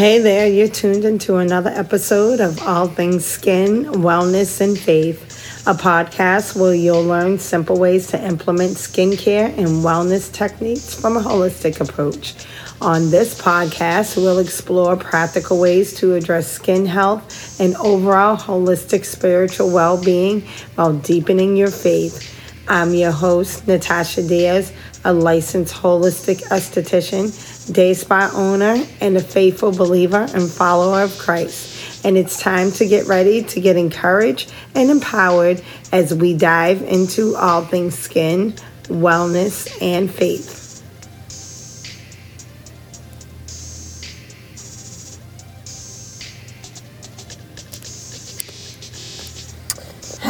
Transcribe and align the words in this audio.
Hey 0.00 0.18
there, 0.18 0.46
you're 0.46 0.66
tuned 0.66 1.04
into 1.04 1.36
another 1.36 1.68
episode 1.68 2.40
of 2.40 2.58
All 2.62 2.88
Things 2.88 3.22
Skin, 3.22 3.84
Wellness, 3.84 4.58
and 4.62 4.78
Faith, 4.78 5.66
a 5.66 5.74
podcast 5.74 6.58
where 6.58 6.74
you'll 6.74 7.04
learn 7.04 7.38
simple 7.38 7.78
ways 7.78 8.06
to 8.06 8.26
implement 8.26 8.78
skincare 8.78 9.48
and 9.58 9.84
wellness 9.84 10.32
techniques 10.32 10.98
from 10.98 11.18
a 11.18 11.20
holistic 11.20 11.86
approach. 11.86 12.46
On 12.80 13.10
this 13.10 13.38
podcast, 13.38 14.16
we'll 14.16 14.38
explore 14.38 14.96
practical 14.96 15.60
ways 15.60 15.92
to 15.98 16.14
address 16.14 16.50
skin 16.50 16.86
health 16.86 17.60
and 17.60 17.76
overall 17.76 18.38
holistic 18.38 19.04
spiritual 19.04 19.70
well 19.70 20.02
being 20.02 20.40
while 20.76 20.94
deepening 20.94 21.58
your 21.58 21.70
faith. 21.70 22.34
I'm 22.68 22.94
your 22.94 23.12
host, 23.12 23.66
Natasha 23.66 24.26
Diaz, 24.26 24.72
a 25.04 25.12
licensed 25.12 25.74
holistic 25.74 26.42
esthetician, 26.48 27.49
day 27.72 27.94
spa 27.94 28.30
owner, 28.34 28.84
and 29.00 29.16
a 29.16 29.20
faithful 29.20 29.72
believer 29.72 30.26
and 30.34 30.50
follower 30.50 31.02
of 31.02 31.16
Christ. 31.18 32.04
And 32.04 32.16
it's 32.16 32.40
time 32.40 32.72
to 32.72 32.86
get 32.86 33.06
ready 33.06 33.42
to 33.44 33.60
get 33.60 33.76
encouraged 33.76 34.52
and 34.74 34.90
empowered 34.90 35.62
as 35.92 36.14
we 36.14 36.36
dive 36.36 36.82
into 36.82 37.36
all 37.36 37.64
things 37.64 37.98
skin, 37.98 38.52
wellness, 38.84 39.70
and 39.82 40.10
faith. 40.10 40.59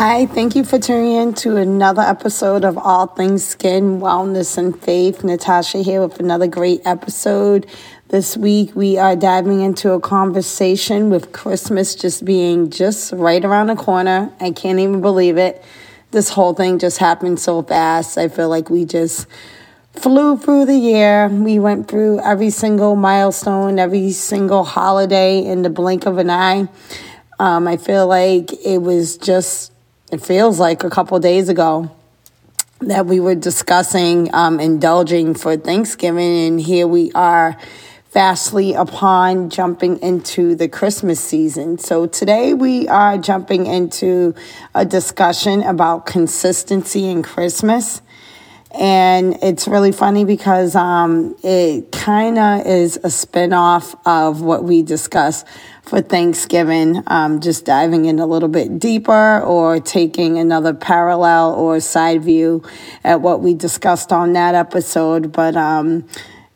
Hi, 0.02 0.24
thank 0.24 0.56
you 0.56 0.64
for 0.64 0.78
tuning 0.78 1.12
in 1.12 1.34
to 1.34 1.58
another 1.58 2.00
episode 2.00 2.64
of 2.64 2.78
All 2.78 3.06
Things 3.06 3.44
Skin, 3.44 4.00
Wellness, 4.00 4.56
and 4.56 4.74
Faith. 4.82 5.22
Natasha 5.22 5.82
here 5.82 6.00
with 6.00 6.18
another 6.20 6.46
great 6.46 6.80
episode. 6.86 7.66
This 8.08 8.34
week 8.34 8.74
we 8.74 8.96
are 8.96 9.14
diving 9.14 9.60
into 9.60 9.92
a 9.92 10.00
conversation 10.00 11.10
with 11.10 11.32
Christmas 11.32 11.94
just 11.94 12.24
being 12.24 12.70
just 12.70 13.12
right 13.12 13.44
around 13.44 13.66
the 13.66 13.76
corner. 13.76 14.32
I 14.40 14.52
can't 14.52 14.78
even 14.78 15.02
believe 15.02 15.36
it. 15.36 15.62
This 16.12 16.30
whole 16.30 16.54
thing 16.54 16.78
just 16.78 16.96
happened 16.96 17.38
so 17.38 17.62
fast. 17.62 18.16
I 18.16 18.28
feel 18.28 18.48
like 18.48 18.70
we 18.70 18.86
just 18.86 19.26
flew 19.92 20.38
through 20.38 20.64
the 20.64 20.78
year. 20.78 21.28
We 21.28 21.58
went 21.58 21.88
through 21.88 22.20
every 22.20 22.48
single 22.48 22.96
milestone, 22.96 23.78
every 23.78 24.12
single 24.12 24.64
holiday 24.64 25.44
in 25.44 25.60
the 25.60 25.68
blink 25.68 26.06
of 26.06 26.16
an 26.16 26.30
eye. 26.30 26.70
Um, 27.38 27.68
I 27.68 27.76
feel 27.76 28.06
like 28.06 28.50
it 28.64 28.78
was 28.78 29.18
just 29.18 29.72
it 30.10 30.20
feels 30.20 30.58
like 30.58 30.82
a 30.82 30.90
couple 30.90 31.18
days 31.20 31.48
ago 31.48 31.90
that 32.80 33.06
we 33.06 33.20
were 33.20 33.34
discussing 33.34 34.32
um, 34.34 34.58
indulging 34.58 35.34
for 35.34 35.56
Thanksgiving, 35.56 36.46
and 36.46 36.60
here 36.60 36.86
we 36.86 37.12
are 37.12 37.56
fastly 38.10 38.74
upon 38.74 39.50
jumping 39.50 39.98
into 39.98 40.56
the 40.56 40.68
Christmas 40.68 41.20
season. 41.20 41.78
So 41.78 42.06
today 42.06 42.54
we 42.54 42.88
are 42.88 43.18
jumping 43.18 43.66
into 43.66 44.34
a 44.74 44.84
discussion 44.84 45.62
about 45.62 46.06
consistency 46.06 47.06
in 47.06 47.22
Christmas. 47.22 48.02
And 48.72 49.36
it's 49.42 49.68
really 49.68 49.92
funny 49.92 50.24
because 50.24 50.74
um, 50.74 51.36
it 51.42 51.92
kind 51.92 52.38
of 52.38 52.66
is 52.66 52.96
a 52.96 53.08
spinoff 53.08 53.98
of 54.04 54.42
what 54.42 54.64
we 54.64 54.82
discussed 54.82 55.46
for 55.90 56.00
Thanksgiving, 56.00 57.02
um, 57.08 57.40
just 57.40 57.64
diving 57.64 58.04
in 58.04 58.20
a 58.20 58.26
little 58.26 58.48
bit 58.48 58.78
deeper 58.78 59.40
or 59.40 59.80
taking 59.80 60.38
another 60.38 60.72
parallel 60.72 61.52
or 61.54 61.80
side 61.80 62.22
view 62.22 62.62
at 63.02 63.20
what 63.20 63.40
we 63.40 63.54
discussed 63.54 64.12
on 64.12 64.32
that 64.34 64.54
episode. 64.54 65.32
But 65.32 65.56
um, 65.56 66.06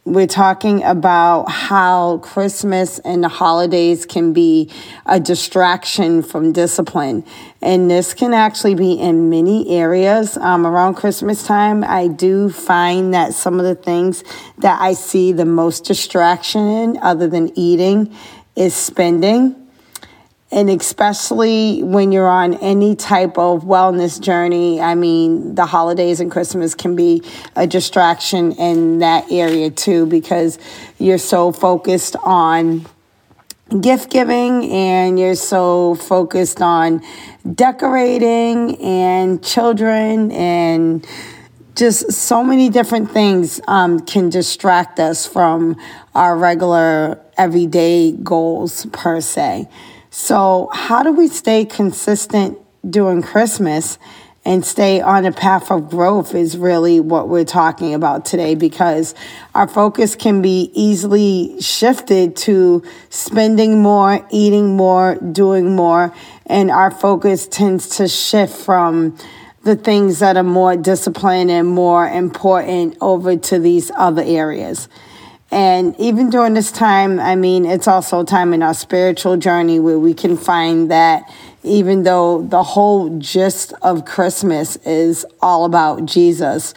we're 0.05 0.28
talking 0.28 0.84
about 0.84 1.50
how 1.50 2.18
Christmas 2.18 3.00
and 3.00 3.24
the 3.24 3.28
holidays 3.28 4.06
can 4.06 4.32
be 4.32 4.70
a 5.05 5.18
distraction 5.18 6.22
from 6.22 6.52
discipline. 6.52 7.24
And 7.60 7.90
this 7.90 8.14
can 8.14 8.34
actually 8.34 8.77
be 8.77 8.92
in 8.92 9.30
many 9.30 9.68
areas. 9.70 10.36
Um, 10.36 10.64
around 10.64 10.94
Christmas 10.94 11.44
time, 11.44 11.83
I 11.83 12.06
do 12.06 12.50
find 12.50 13.14
that 13.14 13.34
some 13.34 13.58
of 13.58 13.67
the 13.67 13.74
things 13.74 14.23
that 14.58 14.80
I 14.80 14.92
see 14.92 15.33
the 15.33 15.44
most 15.44 15.84
distraction 15.84 16.68
in, 16.68 16.98
other 16.98 17.27
than 17.27 17.50
eating, 17.58 18.14
is 18.57 18.75
spending. 18.75 19.57
And 20.51 20.70
especially 20.70 21.83
when 21.83 22.13
you're 22.13 22.29
on 22.29 22.55
any 22.55 22.95
type 22.95 23.39
of 23.39 23.65
wellness 23.65 24.20
journey, 24.20 24.81
I 24.81 24.95
mean, 24.95 25.57
the 25.57 25.67
holidays 25.67 26.20
and 26.20 26.31
Christmas 26.31 26.77
can 26.77 26.95
be 26.95 27.23
a 27.57 27.67
distraction 27.67 28.53
in 28.53 29.01
that 29.01 29.33
area 29.33 29.70
too, 29.70 30.07
because 30.07 30.59
you're 30.98 31.19
so 31.19 31.51
focused 31.51 32.15
on 32.23 32.87
gift 33.81 34.11
giving 34.11 34.71
and 34.71 35.19
you're 35.19 35.35
so 35.35 35.97
focused 35.97 36.61
on 36.63 37.03
decorating 37.55 38.77
and 38.81 39.42
children 39.42 40.31
and 40.31 41.05
just 41.75 42.13
so 42.13 42.45
many 42.45 42.69
different 42.69 43.11
things 43.11 43.61
um, 43.67 43.98
can 43.98 44.29
distract 44.29 45.01
us 45.01 45.27
from 45.27 45.75
our 46.15 46.36
regular 46.36 47.21
everyday 47.36 48.12
goals 48.12 48.86
per 48.92 49.20
se. 49.20 49.68
So, 50.11 50.70
how 50.72 51.02
do 51.02 51.12
we 51.12 51.28
stay 51.28 51.64
consistent 51.64 52.58
during 52.89 53.22
Christmas 53.22 53.98
and 54.45 54.64
stay 54.64 55.00
on 55.00 55.24
a 55.24 55.33
path 55.33 55.70
of 55.70 55.89
growth 55.89 56.34
is 56.34 56.56
really 56.56 57.00
what 57.00 57.28
we're 57.28 57.44
talking 57.44 57.94
about 57.94 58.27
today 58.27 58.55
because 58.55 59.14
our 59.55 59.67
focus 59.67 60.14
can 60.14 60.42
be 60.42 60.70
easily 60.74 61.61
shifted 61.61 62.36
to 62.36 62.83
spending 63.08 63.80
more, 63.80 64.27
eating 64.30 64.77
more, 64.77 65.14
doing 65.17 65.74
more, 65.74 66.14
and 66.46 66.70
our 66.70 66.90
focus 66.90 67.46
tends 67.46 67.96
to 67.96 68.06
shift 68.06 68.55
from 68.55 69.17
the 69.62 69.77
things 69.77 70.18
that 70.18 70.36
are 70.36 70.42
more 70.42 70.77
disciplined 70.77 71.50
and 71.50 71.67
more 71.67 72.06
important 72.06 72.98
over 73.00 73.36
to 73.36 73.58
these 73.58 73.90
other 73.96 74.23
areas. 74.23 74.89
And 75.55 75.95
even 76.01 76.31
during 76.31 76.55
this 76.55 76.73
time, 76.73 77.20
I 77.20 77.37
mean, 77.37 77.65
it's 77.65 77.87
also 77.87 78.23
a 78.23 78.25
time 78.25 78.53
in 78.53 78.61
our 78.61 78.75
spiritual 78.75 79.37
journey 79.37 79.79
where 79.79 80.01
we 80.01 80.13
can 80.13 80.37
find 80.37 80.91
that 80.91 81.33
even 81.63 82.03
though 82.03 82.42
the 82.42 82.65
whole 82.65 83.20
gist 83.20 83.73
of 83.81 84.05
Christmas 84.05 84.75
is 84.79 85.25
all 85.41 85.65
about 85.65 86.07
Jesus, 86.07 86.75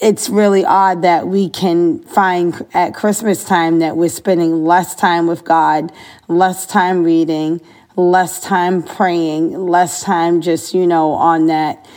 it's 0.00 0.30
really 0.30 0.64
odd 0.64 1.02
that 1.02 1.26
we 1.26 1.48
can 1.48 1.98
find 2.04 2.64
at 2.74 2.94
Christmas 2.94 3.42
time 3.42 3.80
that 3.80 3.96
we're 3.96 4.08
spending 4.08 4.64
less 4.64 4.94
time 4.94 5.26
with 5.26 5.42
God, 5.42 5.90
less 6.28 6.66
time 6.66 7.02
reading, 7.02 7.60
less 7.96 8.40
time 8.40 8.84
praying, 8.84 9.66
less 9.66 10.04
time 10.04 10.40
just, 10.42 10.74
you 10.74 10.86
know, 10.86 11.10
on 11.10 11.46
that 11.46 11.88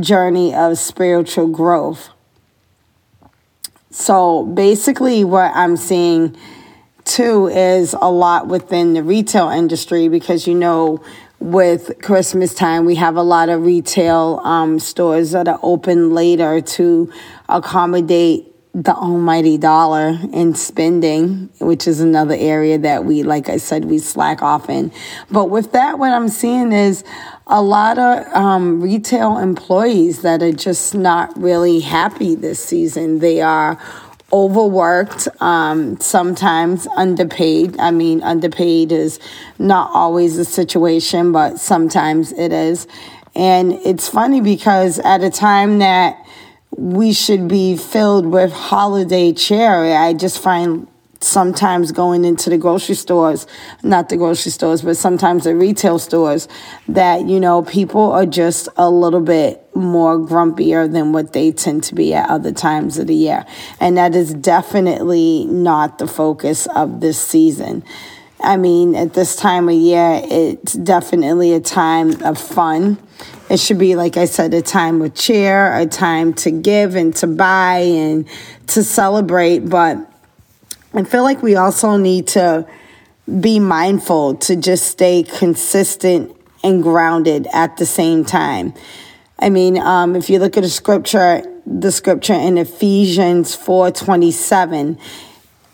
journey 0.00 0.54
of 0.54 0.76
spiritual 0.76 1.48
growth. 1.48 2.10
So 3.90 4.44
basically, 4.44 5.24
what 5.24 5.52
I'm 5.54 5.76
seeing 5.76 6.36
too 7.04 7.48
is 7.48 7.94
a 8.00 8.10
lot 8.10 8.46
within 8.46 8.94
the 8.94 9.02
retail 9.02 9.48
industry 9.48 10.08
because 10.08 10.46
you 10.46 10.54
know, 10.54 11.02
with 11.40 12.00
Christmas 12.02 12.54
time, 12.54 12.84
we 12.84 12.94
have 12.96 13.16
a 13.16 13.22
lot 13.22 13.48
of 13.48 13.64
retail 13.64 14.40
um, 14.44 14.78
stores 14.78 15.32
that 15.32 15.48
are 15.48 15.58
open 15.62 16.14
later 16.14 16.60
to 16.60 17.12
accommodate 17.48 18.49
the 18.72 18.94
almighty 18.94 19.58
dollar 19.58 20.16
in 20.32 20.54
spending, 20.54 21.50
which 21.60 21.88
is 21.88 22.00
another 22.00 22.36
area 22.38 22.78
that 22.78 23.04
we, 23.04 23.22
like 23.22 23.48
I 23.48 23.56
said, 23.56 23.84
we 23.86 23.98
slack 23.98 24.42
off 24.42 24.70
in. 24.70 24.92
But 25.30 25.46
with 25.46 25.72
that, 25.72 25.98
what 25.98 26.12
I'm 26.12 26.28
seeing 26.28 26.72
is 26.72 27.02
a 27.48 27.60
lot 27.60 27.98
of 27.98 28.24
um, 28.32 28.80
retail 28.80 29.38
employees 29.38 30.22
that 30.22 30.42
are 30.42 30.52
just 30.52 30.94
not 30.94 31.36
really 31.36 31.80
happy 31.80 32.36
this 32.36 32.62
season. 32.64 33.18
They 33.18 33.40
are 33.40 33.76
overworked, 34.32 35.26
um, 35.40 35.98
sometimes 35.98 36.86
underpaid. 36.94 37.76
I 37.80 37.90
mean, 37.90 38.22
underpaid 38.22 38.92
is 38.92 39.18
not 39.58 39.90
always 39.92 40.36
the 40.36 40.44
situation, 40.44 41.32
but 41.32 41.58
sometimes 41.58 42.30
it 42.32 42.52
is. 42.52 42.86
And 43.34 43.72
it's 43.72 44.08
funny 44.08 44.40
because 44.40 45.00
at 45.00 45.22
a 45.24 45.30
time 45.30 45.78
that 45.78 46.19
we 46.80 47.12
should 47.12 47.46
be 47.46 47.76
filled 47.76 48.24
with 48.24 48.50
holiday 48.50 49.34
cheer. 49.34 49.94
I 49.94 50.14
just 50.14 50.42
find 50.42 50.88
sometimes 51.20 51.92
going 51.92 52.24
into 52.24 52.48
the 52.48 52.56
grocery 52.56 52.94
stores, 52.94 53.46
not 53.82 54.08
the 54.08 54.16
grocery 54.16 54.50
stores, 54.50 54.80
but 54.80 54.96
sometimes 54.96 55.44
the 55.44 55.54
retail 55.54 55.98
stores, 55.98 56.48
that, 56.88 57.26
you 57.26 57.38
know, 57.38 57.60
people 57.62 58.10
are 58.12 58.24
just 58.24 58.66
a 58.78 58.88
little 58.88 59.20
bit 59.20 59.62
more 59.76 60.18
grumpier 60.18 60.90
than 60.90 61.12
what 61.12 61.34
they 61.34 61.52
tend 61.52 61.84
to 61.84 61.94
be 61.94 62.14
at 62.14 62.30
other 62.30 62.50
times 62.50 62.96
of 62.96 63.08
the 63.08 63.14
year. 63.14 63.44
And 63.78 63.98
that 63.98 64.14
is 64.14 64.32
definitely 64.32 65.44
not 65.44 65.98
the 65.98 66.06
focus 66.06 66.66
of 66.68 67.00
this 67.02 67.20
season. 67.20 67.84
I 68.42 68.56
mean, 68.56 68.94
at 68.94 69.12
this 69.12 69.36
time 69.36 69.68
of 69.68 69.74
year, 69.74 70.22
it's 70.24 70.72
definitely 70.72 71.52
a 71.52 71.60
time 71.60 72.22
of 72.22 72.38
fun. 72.38 72.96
It 73.50 73.58
should 73.58 73.78
be, 73.78 73.96
like 73.96 74.16
I 74.16 74.26
said, 74.26 74.54
a 74.54 74.62
time 74.62 75.00
with 75.00 75.16
cheer, 75.16 75.74
a 75.74 75.84
time 75.84 76.34
to 76.34 76.52
give 76.52 76.94
and 76.94 77.14
to 77.16 77.26
buy 77.26 77.78
and 77.78 78.28
to 78.68 78.84
celebrate. 78.84 79.68
But 79.68 79.98
I 80.94 81.02
feel 81.02 81.24
like 81.24 81.42
we 81.42 81.56
also 81.56 81.96
need 81.96 82.28
to 82.28 82.64
be 83.40 83.58
mindful 83.58 84.36
to 84.36 84.54
just 84.54 84.86
stay 84.86 85.24
consistent 85.24 86.36
and 86.62 86.80
grounded 86.80 87.48
at 87.52 87.76
the 87.76 87.86
same 87.86 88.24
time. 88.24 88.72
I 89.40 89.50
mean, 89.50 89.78
um, 89.78 90.14
if 90.14 90.30
you 90.30 90.38
look 90.38 90.56
at 90.56 90.62
the 90.62 90.68
scripture, 90.68 91.42
the 91.66 91.90
scripture 91.90 92.34
in 92.34 92.56
Ephesians 92.56 93.56
4:27, 93.56 94.96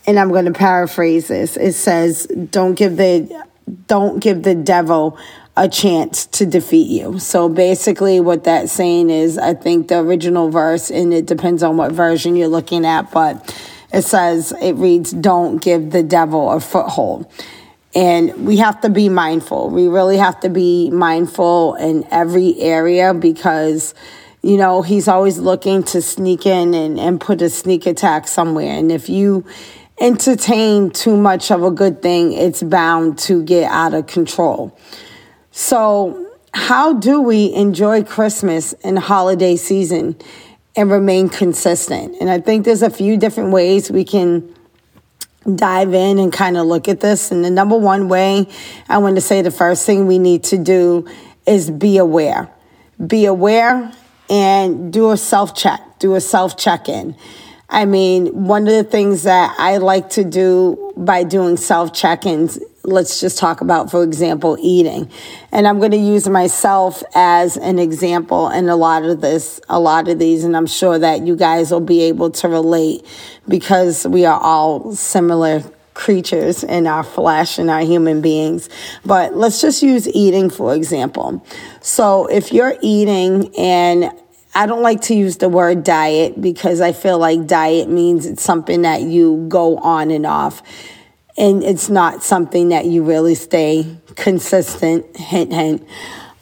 and 0.06 0.18
I'm 0.18 0.30
going 0.30 0.46
to 0.46 0.52
paraphrase 0.52 1.28
this. 1.28 1.58
It 1.58 1.74
says, 1.74 2.26
"Don't 2.26 2.74
give 2.74 2.96
the 2.96 3.44
don't 3.86 4.20
give 4.20 4.44
the 4.44 4.54
devil 4.54 5.18
a 5.56 5.68
chance 5.68 6.26
to 6.26 6.46
defeat 6.46 6.88
you." 6.88 7.18
So 7.18 7.48
basically 7.48 8.20
what 8.20 8.44
that's 8.44 8.72
saying 8.72 9.10
is 9.10 9.38
I 9.38 9.54
think 9.54 9.88
the 9.88 9.98
original 9.98 10.50
verse 10.50 10.90
and 10.90 11.12
it 11.14 11.26
depends 11.26 11.62
on 11.62 11.76
what 11.76 11.92
version 11.92 12.36
you're 12.36 12.48
looking 12.48 12.84
at, 12.84 13.10
but 13.10 13.54
it 13.92 14.02
says 14.02 14.52
it 14.60 14.74
reads, 14.74 15.10
"Don't 15.12 15.58
give 15.58 15.90
the 15.90 16.02
devil 16.02 16.50
a 16.50 16.60
foothold." 16.60 17.26
And 17.96 18.46
we 18.46 18.58
have 18.58 18.82
to 18.82 18.90
be 18.90 19.08
mindful. 19.08 19.70
We 19.70 19.88
really 19.88 20.18
have 20.18 20.38
to 20.40 20.50
be 20.50 20.90
mindful 20.90 21.76
in 21.76 22.06
every 22.10 22.60
area 22.60 23.14
because, 23.14 23.94
you 24.42 24.58
know, 24.58 24.82
he's 24.82 25.08
always 25.08 25.38
looking 25.38 25.82
to 25.84 26.02
sneak 26.02 26.44
in 26.44 26.74
and, 26.74 27.00
and 27.00 27.18
put 27.18 27.40
a 27.40 27.48
sneak 27.48 27.86
attack 27.86 28.28
somewhere. 28.28 28.70
And 28.70 28.92
if 28.92 29.08
you 29.08 29.46
entertain 29.98 30.90
too 30.90 31.16
much 31.16 31.50
of 31.50 31.62
a 31.62 31.70
good 31.70 32.02
thing, 32.02 32.34
it's 32.34 32.62
bound 32.62 33.18
to 33.20 33.42
get 33.42 33.70
out 33.70 33.94
of 33.94 34.06
control. 34.06 34.76
So, 35.58 36.34
how 36.52 36.92
do 36.92 37.22
we 37.22 37.50
enjoy 37.54 38.04
Christmas 38.04 38.74
and 38.84 38.98
holiday 38.98 39.56
season 39.56 40.16
and 40.76 40.90
remain 40.90 41.30
consistent? 41.30 42.14
And 42.20 42.28
I 42.28 42.40
think 42.40 42.66
there's 42.66 42.82
a 42.82 42.90
few 42.90 43.16
different 43.16 43.52
ways 43.52 43.90
we 43.90 44.04
can 44.04 44.54
dive 45.54 45.94
in 45.94 46.18
and 46.18 46.30
kind 46.30 46.58
of 46.58 46.66
look 46.66 46.88
at 46.88 47.00
this. 47.00 47.30
And 47.30 47.42
the 47.42 47.48
number 47.48 47.74
one 47.74 48.10
way 48.10 48.48
I 48.90 48.98
want 48.98 49.16
to 49.16 49.22
say 49.22 49.40
the 49.40 49.50
first 49.50 49.86
thing 49.86 50.06
we 50.06 50.18
need 50.18 50.44
to 50.44 50.58
do 50.58 51.08
is 51.46 51.70
be 51.70 51.96
aware. 51.96 52.50
Be 53.06 53.24
aware 53.24 53.90
and 54.28 54.92
do 54.92 55.10
a 55.10 55.16
self 55.16 55.56
check, 55.56 55.80
do 55.98 56.16
a 56.16 56.20
self 56.20 56.58
check 56.58 56.86
in. 56.86 57.16
I 57.70 57.86
mean, 57.86 58.44
one 58.44 58.68
of 58.68 58.74
the 58.74 58.84
things 58.84 59.22
that 59.22 59.56
I 59.58 59.78
like 59.78 60.10
to 60.10 60.22
do 60.22 60.92
by 60.98 61.24
doing 61.24 61.56
self 61.56 61.94
check 61.94 62.26
ins, 62.26 62.58
let's 62.86 63.20
just 63.20 63.38
talk 63.38 63.60
about, 63.60 63.90
for 63.90 64.02
example, 64.02 64.56
eating. 64.60 65.10
And 65.52 65.66
I'm 65.66 65.78
going 65.78 65.90
to 65.90 65.96
use 65.96 66.28
myself 66.28 67.02
as 67.14 67.56
an 67.56 67.78
example 67.78 68.48
in 68.48 68.68
a 68.68 68.76
lot 68.76 69.04
of 69.04 69.20
this, 69.20 69.60
a 69.68 69.78
lot 69.78 70.08
of 70.08 70.18
these, 70.18 70.44
and 70.44 70.56
I'm 70.56 70.66
sure 70.66 70.98
that 70.98 71.26
you 71.26 71.36
guys 71.36 71.70
will 71.70 71.80
be 71.80 72.02
able 72.02 72.30
to 72.30 72.48
relate 72.48 73.04
because 73.48 74.06
we 74.06 74.24
are 74.24 74.40
all 74.40 74.94
similar 74.94 75.62
creatures 75.94 76.62
in 76.62 76.86
our 76.86 77.02
flesh 77.02 77.58
and 77.58 77.70
our 77.70 77.80
human 77.80 78.20
beings. 78.20 78.68
But 79.04 79.34
let's 79.34 79.60
just 79.60 79.82
use 79.82 80.08
eating, 80.08 80.50
for 80.50 80.74
example. 80.74 81.44
So 81.80 82.26
if 82.26 82.52
you're 82.52 82.76
eating 82.82 83.54
and 83.56 84.12
I 84.54 84.64
don't 84.64 84.82
like 84.82 85.02
to 85.02 85.14
use 85.14 85.36
the 85.36 85.50
word 85.50 85.84
diet 85.84 86.40
because 86.40 86.80
I 86.80 86.92
feel 86.92 87.18
like 87.18 87.46
diet 87.46 87.90
means 87.90 88.24
it's 88.24 88.42
something 88.42 88.82
that 88.82 89.02
you 89.02 89.44
go 89.48 89.76
on 89.78 90.10
and 90.10 90.24
off. 90.24 90.62
And 91.38 91.62
it's 91.62 91.88
not 91.88 92.22
something 92.22 92.70
that 92.70 92.86
you 92.86 93.02
really 93.02 93.34
stay 93.34 93.96
consistent. 94.14 95.16
Hint, 95.16 95.52
hint. 95.52 95.86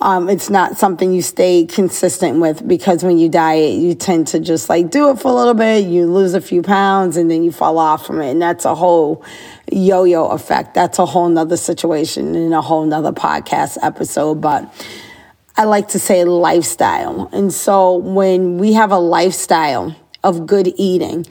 Um, 0.01 0.29
it's 0.29 0.51
not 0.51 0.77
something 0.77 1.13
you 1.13 1.23
stay 1.23 1.65
consistent 1.65 2.39
with 2.39 2.67
because 2.67 3.03
when 3.03 3.17
you 3.17 3.29
diet, 3.29 3.75
you 3.75 3.95
tend 3.95 4.27
to 4.29 4.41
just 4.41 4.69
like 4.69 4.91
do 4.91 5.11
it 5.11 5.19
for 5.19 5.29
a 5.29 5.35
little 5.35 5.55
bit, 5.55 5.87
you 5.87 6.07
lose 6.07 6.35
a 6.35 6.41
few 6.41 6.63
pounds, 6.63 7.17
and 7.17 7.31
then 7.31 7.43
you 7.43 7.51
fall 7.51 7.79
off 7.79 8.07
from 8.07 8.21
it. 8.21 8.31
And 8.31 8.43
that's 8.43 8.67
a 8.67 8.75
whole 8.75 9.25
yo 9.73 10.05
yo 10.05 10.27
effect. 10.29 10.75
That's 10.75 10.99
a 10.99 11.07
whole 11.07 11.29
nother 11.29 11.57
situation 11.57 12.35
in 12.35 12.53
a 12.53 12.61
whole 12.61 12.85
nother 12.85 13.13
podcast 13.13 13.79
episode. 13.83 14.41
But 14.41 14.73
I 15.57 15.65
like 15.65 15.89
to 15.89 15.99
say 15.99 16.25
lifestyle. 16.25 17.31
And 17.33 17.53
so 17.53 17.97
when 17.97 18.59
we 18.59 18.75
have 18.75 18.91
a 18.91 18.99
lifestyle 18.99 19.97
of 20.23 20.47
good 20.47 20.73
eating, 20.77 21.25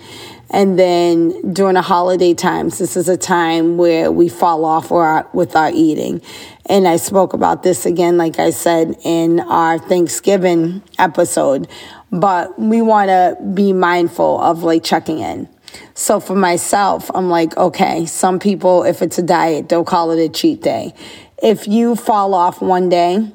and 0.54 0.78
then 0.78 1.52
during 1.52 1.74
the 1.74 1.82
holiday 1.82 2.36
times, 2.36 2.78
this 2.78 2.96
is 2.96 3.10
a 3.10 3.18
time 3.18 3.76
where 3.78 4.12
we 4.12 4.30
fall 4.30 4.66
off 4.66 4.92
with 5.34 5.56
our 5.56 5.72
eating. 5.74 6.22
And 6.68 6.88
I 6.88 6.98
spoke 6.98 7.34
about 7.34 7.64
this 7.64 7.88
again, 7.88 8.18
like 8.18 8.38
I 8.38 8.52
said, 8.52 8.96
in 9.04 9.40
our 9.40 9.80
Thanksgiving 9.80 10.84
episode. 11.00 11.68
But 12.12 12.58
we 12.60 12.84
want 12.84 13.10
to 13.10 13.36
be 13.56 13.74
mindful 13.74 14.40
of 14.40 14.62
like 14.62 14.84
checking 14.84 15.20
in. 15.20 15.50
So 15.96 16.20
for 16.20 16.36
myself, 16.36 17.10
I'm 17.16 17.30
like, 17.32 17.58
okay, 17.58 18.06
some 18.06 18.38
people, 18.40 18.84
if 18.84 19.02
it's 19.02 19.18
a 19.18 19.24
diet, 19.24 19.70
they'll 19.70 19.84
call 19.84 20.12
it 20.12 20.24
a 20.24 20.30
cheat 20.30 20.62
day. 20.62 20.94
If 21.42 21.68
you 21.68 21.96
fall 21.96 22.36
off 22.36 22.62
one 22.62 22.90
day, 22.90 23.32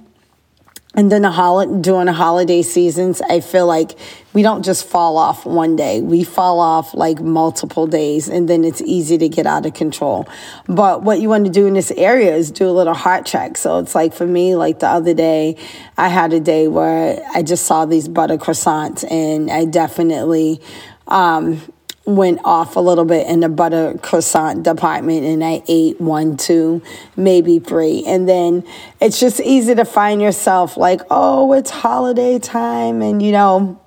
and 0.98 1.12
then 1.12 1.22
the 1.22 1.30
hol- 1.30 1.80
during 1.80 2.08
holiday 2.08 2.60
seasons, 2.60 3.20
I 3.20 3.38
feel 3.38 3.66
like 3.66 3.96
we 4.32 4.42
don't 4.42 4.64
just 4.64 4.84
fall 4.84 5.16
off 5.16 5.46
one 5.46 5.76
day. 5.76 6.00
We 6.00 6.24
fall 6.24 6.58
off 6.58 6.92
like 6.92 7.20
multiple 7.20 7.86
days, 7.86 8.28
and 8.28 8.48
then 8.48 8.64
it's 8.64 8.80
easy 8.80 9.16
to 9.16 9.28
get 9.28 9.46
out 9.46 9.64
of 9.64 9.74
control. 9.74 10.26
But 10.66 11.04
what 11.04 11.20
you 11.20 11.28
want 11.28 11.44
to 11.44 11.52
do 11.52 11.68
in 11.68 11.74
this 11.74 11.92
area 11.92 12.34
is 12.34 12.50
do 12.50 12.68
a 12.68 12.74
little 12.74 12.94
heart 12.94 13.26
check. 13.26 13.56
So 13.56 13.78
it's 13.78 13.94
like 13.94 14.12
for 14.12 14.26
me, 14.26 14.56
like 14.56 14.80
the 14.80 14.88
other 14.88 15.14
day, 15.14 15.56
I 15.96 16.08
had 16.08 16.32
a 16.32 16.40
day 16.40 16.66
where 16.66 17.24
I 17.32 17.44
just 17.44 17.66
saw 17.66 17.86
these 17.86 18.08
butter 18.08 18.36
croissants, 18.36 19.08
and 19.08 19.52
I 19.52 19.66
definitely 19.66 20.60
um, 21.06 21.62
went 22.08 22.40
off 22.42 22.76
a 22.76 22.80
little 22.80 23.04
bit 23.04 23.26
in 23.26 23.40
the 23.40 23.48
butter 23.48 23.98
croissant 24.02 24.62
department 24.62 25.24
and 25.24 25.44
I 25.44 25.62
ate 25.68 26.00
one, 26.00 26.36
two, 26.36 26.82
maybe 27.16 27.58
three. 27.58 28.02
And 28.06 28.28
then 28.28 28.64
it's 29.00 29.20
just 29.20 29.40
easy 29.40 29.74
to 29.74 29.84
find 29.84 30.22
yourself 30.22 30.76
like, 30.76 31.02
oh, 31.10 31.52
it's 31.52 31.70
holiday 31.70 32.38
time. 32.38 33.02
And, 33.02 33.20
you 33.22 33.32
know, 33.32 33.78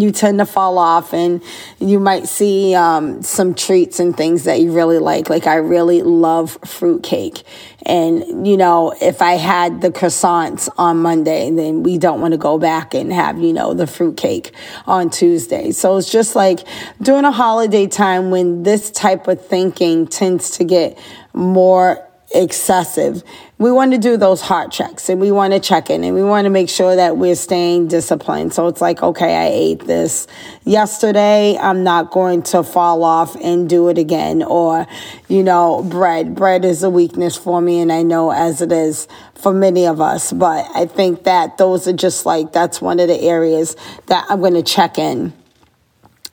you 0.00 0.10
tend 0.10 0.38
to 0.38 0.46
fall 0.46 0.78
off 0.78 1.12
and 1.12 1.42
you 1.78 2.00
might 2.00 2.26
see 2.28 2.74
um, 2.74 3.22
some 3.22 3.54
treats 3.54 4.00
and 4.00 4.16
things 4.16 4.44
that 4.44 4.60
you 4.60 4.72
really 4.72 4.98
like. 4.98 5.28
Like 5.28 5.46
I 5.46 5.56
really 5.56 6.02
love 6.02 6.58
fruit 6.64 7.02
cake. 7.02 7.42
And, 7.84 8.46
you 8.46 8.56
know, 8.56 8.94
if 9.00 9.20
I 9.20 9.32
had 9.32 9.80
the 9.80 9.90
croissants 9.90 10.68
on 10.78 10.98
Monday, 10.98 11.50
then 11.50 11.82
we 11.82 11.98
don't 11.98 12.20
want 12.20 12.32
to 12.32 12.38
go 12.38 12.58
back 12.58 12.94
and 12.94 13.12
have, 13.12 13.38
you 13.38 13.52
know, 13.52 13.74
the 13.74 13.86
fruit 13.86 14.16
cake 14.16 14.52
on 14.86 15.10
Tuesday. 15.10 15.72
So 15.72 15.96
it's 15.96 16.10
just 16.10 16.36
like 16.36 16.60
during 17.00 17.24
a 17.24 17.32
holiday 17.32 17.86
time 17.86 18.30
when 18.30 18.62
this 18.62 18.90
type 18.90 19.26
of 19.26 19.44
thinking 19.44 20.06
tends 20.06 20.50
to 20.58 20.64
get 20.64 20.96
more 21.32 22.08
excessive. 22.34 23.22
We 23.62 23.70
want 23.70 23.92
to 23.92 23.98
do 23.98 24.16
those 24.16 24.40
heart 24.40 24.72
checks 24.72 25.08
and 25.08 25.20
we 25.20 25.30
want 25.30 25.52
to 25.52 25.60
check 25.60 25.88
in 25.88 26.02
and 26.02 26.16
we 26.16 26.24
want 26.24 26.46
to 26.46 26.50
make 26.50 26.68
sure 26.68 26.96
that 26.96 27.16
we're 27.16 27.36
staying 27.36 27.86
disciplined. 27.86 28.52
So 28.52 28.66
it's 28.66 28.80
like, 28.80 29.04
okay, 29.04 29.36
I 29.36 29.50
ate 29.52 29.86
this 29.86 30.26
yesterday. 30.64 31.56
I'm 31.56 31.84
not 31.84 32.10
going 32.10 32.42
to 32.42 32.64
fall 32.64 33.04
off 33.04 33.36
and 33.36 33.68
do 33.68 33.88
it 33.88 33.98
again. 33.98 34.42
Or, 34.42 34.88
you 35.28 35.44
know, 35.44 35.84
bread. 35.84 36.34
Bread 36.34 36.64
is 36.64 36.82
a 36.82 36.90
weakness 36.90 37.36
for 37.36 37.60
me 37.60 37.78
and 37.78 37.92
I 37.92 38.02
know 38.02 38.32
as 38.32 38.60
it 38.62 38.72
is 38.72 39.06
for 39.36 39.52
many 39.52 39.86
of 39.86 40.00
us. 40.00 40.32
But 40.32 40.66
I 40.74 40.86
think 40.86 41.22
that 41.22 41.56
those 41.56 41.86
are 41.86 41.92
just 41.92 42.26
like, 42.26 42.52
that's 42.52 42.80
one 42.80 42.98
of 42.98 43.06
the 43.06 43.20
areas 43.20 43.76
that 44.06 44.26
I'm 44.28 44.40
going 44.40 44.54
to 44.54 44.64
check 44.64 44.98
in 44.98 45.32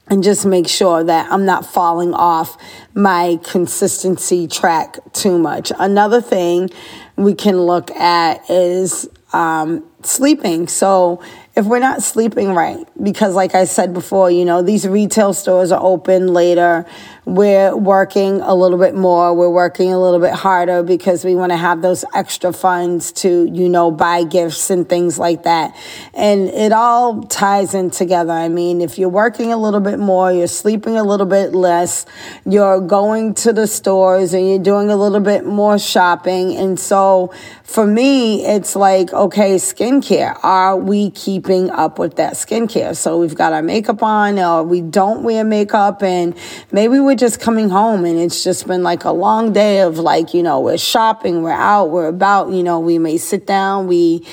and 0.09 0.23
just 0.23 0.45
make 0.45 0.67
sure 0.67 1.03
that 1.03 1.31
I'm 1.31 1.45
not 1.45 1.65
falling 1.65 2.13
off 2.13 2.57
my 2.93 3.39
consistency 3.43 4.47
track 4.47 4.97
too 5.13 5.37
much. 5.37 5.71
Another 5.77 6.21
thing 6.21 6.69
we 7.15 7.33
can 7.33 7.61
look 7.61 7.91
at 7.91 8.49
is 8.49 9.07
um, 9.33 9.83
sleeping. 10.03 10.67
So 10.67 11.21
if 11.55 11.65
we're 11.65 11.79
not 11.79 12.01
sleeping 12.01 12.53
right, 12.53 12.87
because 13.01 13.35
like 13.35 13.53
I 13.53 13.65
said 13.65 13.93
before, 13.93 14.31
you 14.31 14.45
know, 14.45 14.61
these 14.61 14.87
retail 14.87 15.33
stores 15.33 15.71
are 15.71 15.83
open 15.83 16.33
later. 16.33 16.85
We're 17.29 17.75
working 17.77 18.41
a 18.41 18.55
little 18.55 18.79
bit 18.79 18.95
more. 18.95 19.35
We're 19.35 19.51
working 19.51 19.93
a 19.93 20.01
little 20.01 20.19
bit 20.19 20.33
harder 20.33 20.81
because 20.81 21.23
we 21.23 21.35
want 21.35 21.51
to 21.51 21.57
have 21.57 21.83
those 21.83 22.03
extra 22.15 22.51
funds 22.51 23.11
to, 23.21 23.45
you 23.45 23.69
know, 23.69 23.91
buy 23.91 24.23
gifts 24.23 24.71
and 24.71 24.89
things 24.89 25.19
like 25.19 25.43
that. 25.43 25.75
And 26.15 26.49
it 26.49 26.71
all 26.71 27.21
ties 27.21 27.75
in 27.75 27.91
together. 27.91 28.33
I 28.33 28.49
mean, 28.49 28.81
if 28.81 28.97
you're 28.97 29.09
working 29.09 29.53
a 29.53 29.57
little 29.57 29.79
bit 29.79 29.99
more, 29.99 30.31
you're 30.31 30.47
sleeping 30.47 30.97
a 30.97 31.03
little 31.03 31.27
bit 31.27 31.53
less, 31.53 32.07
you're 32.47 32.81
going 32.81 33.35
to 33.35 33.53
the 33.53 33.67
stores 33.67 34.33
and 34.33 34.49
you're 34.49 34.57
doing 34.57 34.89
a 34.89 34.95
little 34.95 35.19
bit 35.19 35.45
more 35.45 35.77
shopping. 35.77 36.57
And 36.57 36.79
so 36.79 37.31
for 37.63 37.85
me, 37.85 38.43
it's 38.43 38.75
like, 38.75 39.13
okay, 39.13 39.57
skincare. 39.57 40.35
Are 40.43 40.75
we 40.75 41.11
keeping 41.11 41.69
up 41.69 41.99
with 41.99 42.15
that 42.15 42.33
skincare? 42.33 42.95
So 42.95 43.19
we've 43.19 43.35
got 43.35 43.53
our 43.53 43.61
makeup 43.61 44.01
on, 44.01 44.39
or 44.39 44.63
we 44.63 44.81
don't 44.81 45.21
wear 45.21 45.43
makeup, 45.43 46.01
and 46.01 46.35
maybe 46.71 46.99
we're 46.99 47.18
just 47.19 47.41
coming 47.41 47.69
home 47.69 48.05
and 48.05 48.17
it's 48.17 48.43
just 48.43 48.65
been 48.65 48.81
like 48.81 49.03
a 49.03 49.11
long 49.11 49.51
day 49.51 49.81
of 49.81 49.99
like, 49.99 50.33
you 50.33 50.41
know, 50.41 50.61
we're 50.61 50.77
shopping, 50.77 51.43
we're 51.43 51.51
out, 51.51 51.89
we're 51.89 52.07
about, 52.07 52.51
you 52.51 52.63
know, 52.63 52.79
we 52.79 52.97
may 52.97 53.17
sit 53.17 53.45
down, 53.45 53.87
we 53.87 54.25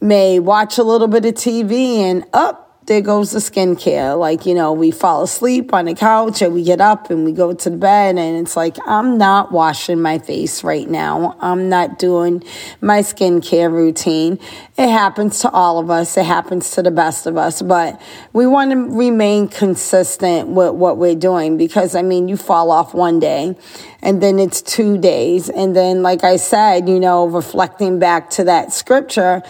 may 0.00 0.38
watch 0.38 0.78
a 0.78 0.84
little 0.84 1.08
bit 1.08 1.24
of 1.24 1.34
TV 1.34 1.98
and 1.98 2.24
up 2.32 2.61
there 2.86 3.00
goes 3.00 3.30
the 3.30 3.38
skincare. 3.38 4.18
Like, 4.18 4.44
you 4.44 4.54
know, 4.54 4.72
we 4.72 4.90
fall 4.90 5.22
asleep 5.22 5.72
on 5.72 5.84
the 5.84 5.94
couch 5.94 6.42
and 6.42 6.52
we 6.52 6.64
get 6.64 6.80
up 6.80 7.10
and 7.10 7.24
we 7.24 7.32
go 7.32 7.52
to 7.52 7.70
the 7.70 7.76
bed 7.76 8.18
and 8.18 8.38
it's 8.38 8.56
like, 8.56 8.76
I'm 8.86 9.18
not 9.18 9.52
washing 9.52 10.00
my 10.00 10.18
face 10.18 10.64
right 10.64 10.88
now. 10.88 11.36
I'm 11.40 11.68
not 11.68 11.98
doing 11.98 12.42
my 12.80 13.00
skincare 13.00 13.70
routine. 13.72 14.38
It 14.76 14.88
happens 14.88 15.40
to 15.40 15.50
all 15.50 15.78
of 15.78 15.90
us. 15.90 16.16
It 16.16 16.26
happens 16.26 16.70
to 16.72 16.82
the 16.82 16.90
best 16.90 17.26
of 17.26 17.36
us, 17.36 17.62
but 17.62 18.00
we 18.32 18.46
want 18.46 18.72
to 18.72 18.76
remain 18.76 19.48
consistent 19.48 20.48
with 20.48 20.74
what 20.74 20.96
we're 20.96 21.14
doing 21.14 21.56
because 21.56 21.94
I 21.94 22.02
mean, 22.02 22.26
you 22.26 22.36
fall 22.36 22.70
off 22.70 22.94
one 22.94 23.20
day 23.20 23.56
and 24.02 24.20
then 24.20 24.38
it's 24.38 24.60
two 24.60 24.98
days. 24.98 25.48
And 25.48 25.76
then, 25.76 26.02
like 26.02 26.24
I 26.24 26.36
said, 26.36 26.88
you 26.88 26.98
know, 26.98 27.26
reflecting 27.26 28.00
back 28.00 28.30
to 28.30 28.44
that 28.44 28.72
scripture, 28.72 29.42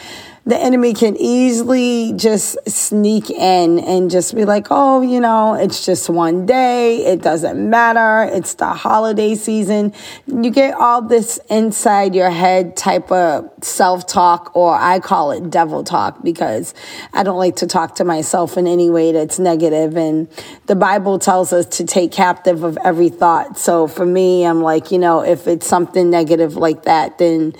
the 0.44 0.58
enemy 0.58 0.92
can 0.92 1.16
easily 1.18 2.12
just 2.14 2.56
sneak 2.68 3.30
in 3.30 3.78
and 3.78 4.10
just 4.10 4.34
be 4.34 4.44
like, 4.44 4.66
oh, 4.70 5.00
you 5.00 5.20
know, 5.20 5.54
it's 5.54 5.86
just 5.86 6.10
one 6.10 6.46
day. 6.46 6.96
It 7.06 7.22
doesn't 7.22 7.70
matter. 7.70 8.28
It's 8.34 8.54
the 8.54 8.66
holiday 8.66 9.36
season. 9.36 9.94
You 10.26 10.50
get 10.50 10.74
all 10.74 11.00
this 11.00 11.38
inside 11.48 12.16
your 12.16 12.30
head 12.30 12.76
type 12.76 13.12
of 13.12 13.50
self 13.62 14.08
talk, 14.08 14.50
or 14.56 14.74
I 14.74 14.98
call 14.98 15.30
it 15.30 15.48
devil 15.48 15.84
talk 15.84 16.24
because 16.24 16.74
I 17.12 17.22
don't 17.22 17.38
like 17.38 17.56
to 17.56 17.68
talk 17.68 17.94
to 17.96 18.04
myself 18.04 18.56
in 18.56 18.66
any 18.66 18.90
way 18.90 19.12
that's 19.12 19.38
negative. 19.38 19.96
And 19.96 20.28
the 20.66 20.74
Bible 20.74 21.20
tells 21.20 21.52
us 21.52 21.66
to 21.76 21.84
take 21.84 22.10
captive 22.10 22.64
of 22.64 22.76
every 22.84 23.10
thought. 23.10 23.58
So 23.58 23.86
for 23.86 24.04
me, 24.04 24.44
I'm 24.44 24.60
like, 24.60 24.90
you 24.90 24.98
know, 24.98 25.20
if 25.20 25.46
it's 25.46 25.68
something 25.68 26.10
negative 26.10 26.56
like 26.56 26.82
that, 26.82 27.18
then 27.18 27.54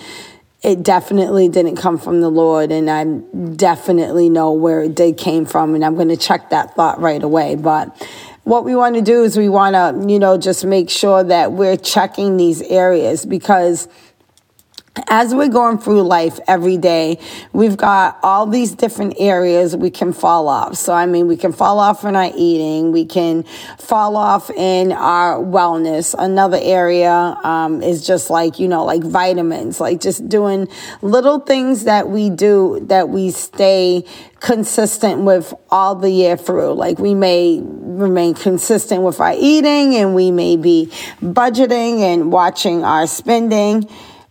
it 0.63 0.83
definitely 0.83 1.49
didn't 1.49 1.77
come 1.77 1.99
from 1.99 2.21
the 2.21 2.31
Lord, 2.31 2.71
and 2.71 2.89
I 2.89 3.05
definitely 3.05 4.29
know 4.29 4.53
where 4.53 4.83
it 4.83 4.95
did 4.95 5.17
came 5.17 5.45
from, 5.45 5.75
and 5.75 5.85
I'm 5.85 5.97
going 5.97 6.09
to 6.09 6.17
check 6.17 6.51
that 6.51 6.77
thought 6.77 7.01
right 7.01 7.23
away. 7.23 7.57
But 7.57 8.09
what 8.45 8.65
we 8.65 8.77
want 8.77 8.95
to 8.95 9.03
do 9.03 9.25
is 9.25 9.37
we 9.37 9.49
want 9.49 9.75
to, 9.75 10.13
you 10.13 10.19
know, 10.19 10.39
just 10.39 10.65
make 10.65 10.89
sure 10.89 11.25
that 11.25 11.53
we're 11.53 11.77
checking 11.77 12.37
these 12.37 12.63
areas 12.63 13.25
because 13.25 13.89
as 15.09 15.35
we're 15.35 15.49
going 15.49 15.79
through 15.79 16.03
life 16.03 16.39
every 16.47 16.77
day, 16.77 17.19
we've 17.53 17.79
got 17.79 18.19
all 18.23 18.47
these 18.47 18.73
different 18.73 19.15
areas 19.19 19.75
we 19.75 19.91
can 19.91 20.13
fall 20.13 20.49
off. 20.49 20.77
So, 20.77 20.93
I 20.93 21.07
mean, 21.07 21.27
we 21.27 21.37
can 21.37 21.53
fall 21.53 21.79
off 21.79 22.05
in 22.05 22.15
our 22.15 22.31
eating, 22.37 22.93
we 22.93 23.07
can 23.07 23.45
fall 23.79 24.17
off 24.17 24.51
in 24.51 24.93
our 24.93 25.39
wellness. 25.39 26.15
Another 26.19 26.59
area 26.61 27.11
um, 27.11 27.83
is 27.83 28.07
just 28.07 28.29
like, 28.29 28.59
you 28.59 28.69
know, 28.69 28.85
like 28.85 29.03
vitamins, 29.03 29.81
like 29.81 30.01
just 30.01 30.29
doing 30.29 30.69
little 31.01 31.41
things 31.41 31.85
that 31.85 32.11
we 32.11 32.29
do 32.29 32.81
that 32.85 33.09
we 33.09 33.31
stay 33.31 34.05
consistent 34.41 35.23
with 35.23 35.55
all 35.71 35.95
the 35.95 36.11
year 36.11 36.37
through. 36.37 36.75
Like 36.75 36.99
we 36.99 37.15
may 37.15 37.61
remain 37.63 38.35
consistent 38.35 39.03
with 39.03 39.21
our 39.21 39.35
eating 39.39 39.95
and 39.95 40.15
we 40.15 40.31
may 40.31 40.57
be 40.57 40.87
budgeting 41.23 42.01
and 42.01 42.31
watching 42.31 42.85
our 42.85 43.07
spending 43.07 43.89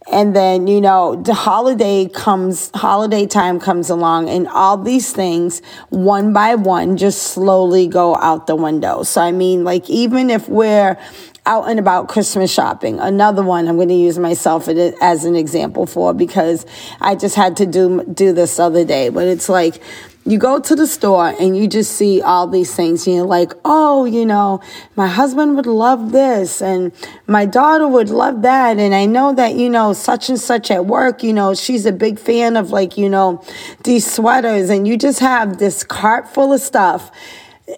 and 0.09 0.35
then 0.35 0.67
you 0.67 0.81
know 0.81 1.15
the 1.15 1.33
holiday 1.33 2.07
comes 2.07 2.71
holiday 2.73 3.25
time 3.27 3.59
comes 3.59 3.89
along 3.89 4.27
and 4.29 4.47
all 4.47 4.77
these 4.77 5.13
things 5.13 5.61
one 5.89 6.33
by 6.33 6.55
one 6.55 6.97
just 6.97 7.21
slowly 7.21 7.87
go 7.87 8.15
out 8.15 8.47
the 8.47 8.55
window 8.55 9.03
so 9.03 9.21
i 9.21 9.31
mean 9.31 9.63
like 9.63 9.89
even 9.89 10.29
if 10.29 10.49
we're 10.49 10.97
out 11.45 11.69
and 11.69 11.79
about 11.79 12.07
Christmas 12.07 12.53
shopping. 12.53 12.99
Another 12.99 13.41
one 13.41 13.67
I'm 13.67 13.75
going 13.75 13.87
to 13.87 13.95
use 13.95 14.19
myself 14.19 14.67
as 14.67 15.25
an 15.25 15.35
example 15.35 15.85
for 15.85 16.13
because 16.13 16.65
I 16.99 17.15
just 17.15 17.35
had 17.35 17.57
to 17.57 17.65
do 17.65 18.03
do 18.03 18.31
this 18.31 18.59
other 18.59 18.85
day. 18.85 19.09
But 19.09 19.27
it's 19.27 19.49
like 19.49 19.81
you 20.23 20.37
go 20.37 20.59
to 20.59 20.75
the 20.75 20.85
store 20.85 21.33
and 21.39 21.57
you 21.57 21.67
just 21.67 21.93
see 21.93 22.21
all 22.21 22.45
these 22.45 22.75
things 22.75 23.07
and 23.07 23.15
you're 23.15 23.25
like, 23.25 23.53
oh, 23.65 24.05
you 24.05 24.25
know, 24.25 24.61
my 24.95 25.07
husband 25.07 25.55
would 25.55 25.65
love 25.65 26.11
this 26.11 26.61
and 26.61 26.91
my 27.25 27.45
daughter 27.45 27.87
would 27.87 28.09
love 28.09 28.43
that. 28.43 28.77
And 28.77 28.93
I 28.93 29.07
know 29.07 29.33
that, 29.33 29.55
you 29.55 29.69
know, 29.69 29.93
such 29.93 30.29
and 30.29 30.39
such 30.39 30.69
at 30.69 30.85
work, 30.85 31.23
you 31.23 31.33
know, 31.33 31.55
she's 31.55 31.87
a 31.87 31.91
big 31.91 32.19
fan 32.19 32.55
of 32.55 32.69
like, 32.69 32.97
you 32.97 33.09
know, 33.09 33.43
these 33.83 34.09
sweaters 34.09 34.69
and 34.69 34.87
you 34.87 34.95
just 34.95 35.19
have 35.19 35.57
this 35.57 35.83
cart 35.83 36.31
full 36.31 36.53
of 36.53 36.61
stuff 36.61 37.11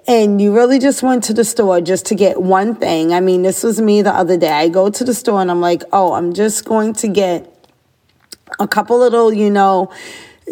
and 0.06 0.42
you 0.42 0.54
really 0.54 0.80
just 0.80 1.02
went 1.02 1.24
to 1.26 1.34
the 1.34 1.46
store 1.46 1.80
just 1.80 2.06
to 2.08 2.16
get 2.16 2.42
one 2.42 2.76
thing. 2.76 3.14
I 3.14 3.22
mean, 3.22 3.44
this 3.44 3.64
was 3.64 3.80
me 3.80 4.02
the 4.02 4.14
other 4.14 4.38
day. 4.38 4.52
I 4.52 4.68
go 4.68 4.90
to 4.90 5.04
the 5.06 5.14
store 5.14 5.42
and 5.42 5.50
I'm 5.50 5.62
like, 5.62 5.84
oh, 5.94 6.14
I'm 6.14 6.34
just 6.34 6.66
going 6.66 6.94
to 6.96 7.08
get 7.08 7.50
a 8.60 8.68
couple 8.68 9.00
little, 9.00 9.32
you 9.32 9.50
know, 9.50 9.92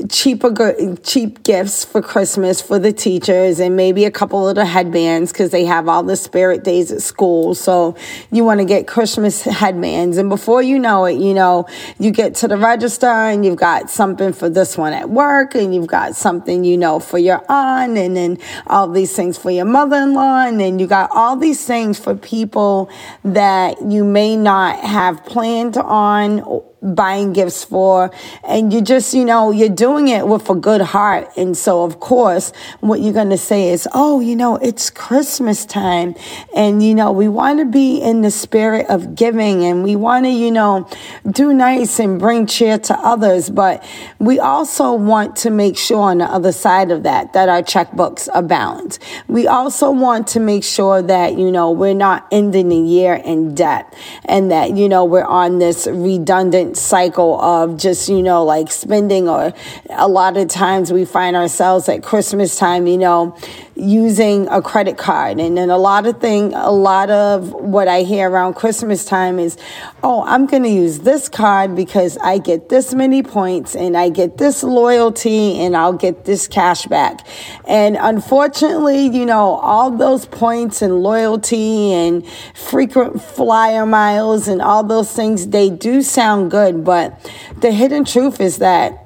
cheaper 0.09 0.73
cheap 1.03 1.43
gifts 1.43 1.83
for 1.83 2.01
Christmas 2.01 2.61
for 2.61 2.79
the 2.79 2.93
teachers 2.93 3.59
and 3.59 3.75
maybe 3.75 4.05
a 4.05 4.11
couple 4.11 4.47
of 4.47 4.55
the 4.55 4.65
headbands 4.65 5.31
because 5.31 5.51
they 5.51 5.65
have 5.65 5.87
all 5.87 6.03
the 6.03 6.15
spirit 6.15 6.63
days 6.63 6.91
at 6.91 7.01
school. 7.01 7.53
So 7.55 7.95
you 8.31 8.43
want 8.43 8.59
to 8.59 8.65
get 8.65 8.87
Christmas 8.87 9.43
headbands. 9.43 10.17
And 10.17 10.29
before 10.29 10.61
you 10.61 10.79
know 10.79 11.05
it, 11.05 11.17
you 11.17 11.33
know, 11.33 11.67
you 11.99 12.11
get 12.11 12.35
to 12.35 12.47
the 12.47 12.57
register 12.57 13.07
and 13.07 13.45
you've 13.45 13.57
got 13.57 13.89
something 13.89 14.33
for 14.33 14.49
this 14.49 14.77
one 14.77 14.93
at 14.93 15.09
work 15.09 15.55
and 15.55 15.75
you've 15.75 15.87
got 15.87 16.15
something, 16.15 16.63
you 16.63 16.77
know, 16.77 16.99
for 16.99 17.17
your 17.17 17.43
aunt 17.49 17.97
and 17.97 18.15
then 18.15 18.37
all 18.67 18.87
these 18.87 19.13
things 19.15 19.37
for 19.37 19.51
your 19.51 19.65
mother-in-law. 19.65 20.47
And 20.47 20.59
then 20.59 20.79
you 20.79 20.87
got 20.87 21.09
all 21.11 21.35
these 21.35 21.65
things 21.65 21.99
for 21.99 22.15
people 22.15 22.89
that 23.23 23.81
you 23.81 24.03
may 24.03 24.35
not 24.35 24.79
have 24.79 25.25
planned 25.25 25.77
on 25.77 26.61
buying 26.81 27.31
gifts 27.31 27.63
for. 27.63 28.11
And 28.43 28.73
you 28.73 28.81
just, 28.81 29.13
you 29.13 29.23
know, 29.23 29.51
you're 29.51 29.69
doing 29.69 30.07
it 30.07 30.27
with 30.27 30.49
a 30.49 30.55
good 30.55 30.81
heart. 30.81 31.29
And 31.37 31.55
so, 31.55 31.83
of 31.83 31.99
course, 31.99 32.51
what 32.79 33.01
you're 33.01 33.13
going 33.13 33.29
to 33.29 33.37
say 33.37 33.69
is, 33.69 33.87
oh, 33.93 34.19
you 34.19 34.35
know, 34.35 34.55
it's 34.55 34.89
Christmas 34.89 35.65
time. 35.65 36.15
And, 36.55 36.81
you 36.81 36.95
know, 36.95 37.11
we 37.11 37.27
want 37.27 37.59
to 37.59 37.65
be 37.65 38.01
in 38.01 38.21
the 38.21 38.31
spirit 38.31 38.87
of 38.89 39.15
giving 39.15 39.63
and 39.63 39.83
we 39.83 39.95
want 39.95 40.25
to, 40.25 40.31
you 40.31 40.51
know, 40.51 40.87
do 41.29 41.53
nice 41.53 41.99
and 41.99 42.19
bring 42.19 42.47
cheer 42.47 42.79
to 42.79 42.97
others. 42.99 43.49
But 43.49 43.85
we 44.17 44.39
also 44.39 44.93
want 44.93 45.35
to 45.37 45.51
make 45.51 45.77
sure 45.77 46.01
on 46.01 46.17
the 46.17 46.25
other 46.25 46.51
side 46.51 46.89
of 46.89 47.03
that, 47.03 47.33
that 47.33 47.47
our 47.47 47.61
checkbooks 47.61 48.27
are 48.33 48.41
balanced. 48.41 49.01
We 49.27 49.45
also 49.45 49.91
want 49.91 50.27
to 50.29 50.39
make 50.39 50.63
sure 50.63 51.01
that, 51.03 51.37
you 51.37 51.51
know, 51.51 51.69
we're 51.69 51.93
not 51.93 52.27
ending 52.31 52.69
the 52.69 52.77
year 52.77 53.13
in 53.13 53.53
debt 53.53 53.93
and 54.25 54.49
that, 54.49 54.75
you 54.75 54.89
know, 54.89 55.05
we're 55.05 55.23
on 55.23 55.59
this 55.59 55.87
redundant 55.87 56.70
cycle 56.77 57.39
of 57.41 57.77
just, 57.77 58.09
you 58.09 58.21
know, 58.21 58.43
like 58.43 58.71
spending, 58.71 59.27
or 59.27 59.53
a 59.89 60.07
lot 60.07 60.37
of 60.37 60.47
times 60.47 60.91
we 60.91 61.05
find 61.05 61.35
ourselves 61.35 61.89
at 61.89 62.03
Christmas 62.03 62.57
time, 62.57 62.87
you 62.87 62.97
know, 62.97 63.37
using 63.81 64.47
a 64.49 64.61
credit 64.61 64.97
card. 64.97 65.39
And 65.39 65.57
then 65.57 65.69
a 65.69 65.77
lot 65.77 66.05
of 66.05 66.21
thing, 66.21 66.53
a 66.53 66.71
lot 66.71 67.09
of 67.09 67.51
what 67.51 67.87
I 67.87 68.03
hear 68.03 68.29
around 68.29 68.53
Christmas 68.53 69.03
time 69.03 69.39
is, 69.39 69.57
oh, 70.03 70.23
I'm 70.23 70.45
going 70.45 70.63
to 70.63 70.69
use 70.69 70.99
this 70.99 71.27
card 71.27 71.75
because 71.75 72.17
I 72.19 72.37
get 72.37 72.69
this 72.69 72.93
many 72.93 73.23
points 73.23 73.75
and 73.75 73.97
I 73.97 74.09
get 74.09 74.37
this 74.37 74.61
loyalty 74.63 75.59
and 75.59 75.75
I'll 75.75 75.93
get 75.93 76.25
this 76.25 76.47
cash 76.47 76.85
back. 76.85 77.25
And 77.67 77.97
unfortunately, 77.99 79.07
you 79.07 79.25
know, 79.25 79.55
all 79.55 79.89
those 79.89 80.25
points 80.27 80.81
and 80.81 81.01
loyalty 81.01 81.91
and 81.93 82.25
frequent 82.53 83.21
flyer 83.21 83.85
miles 83.85 84.47
and 84.47 84.61
all 84.61 84.83
those 84.83 85.11
things, 85.11 85.47
they 85.47 85.69
do 85.69 86.03
sound 86.03 86.51
good, 86.51 86.83
but 86.85 87.19
the 87.61 87.71
hidden 87.71 88.05
truth 88.05 88.39
is 88.39 88.59
that 88.59 89.00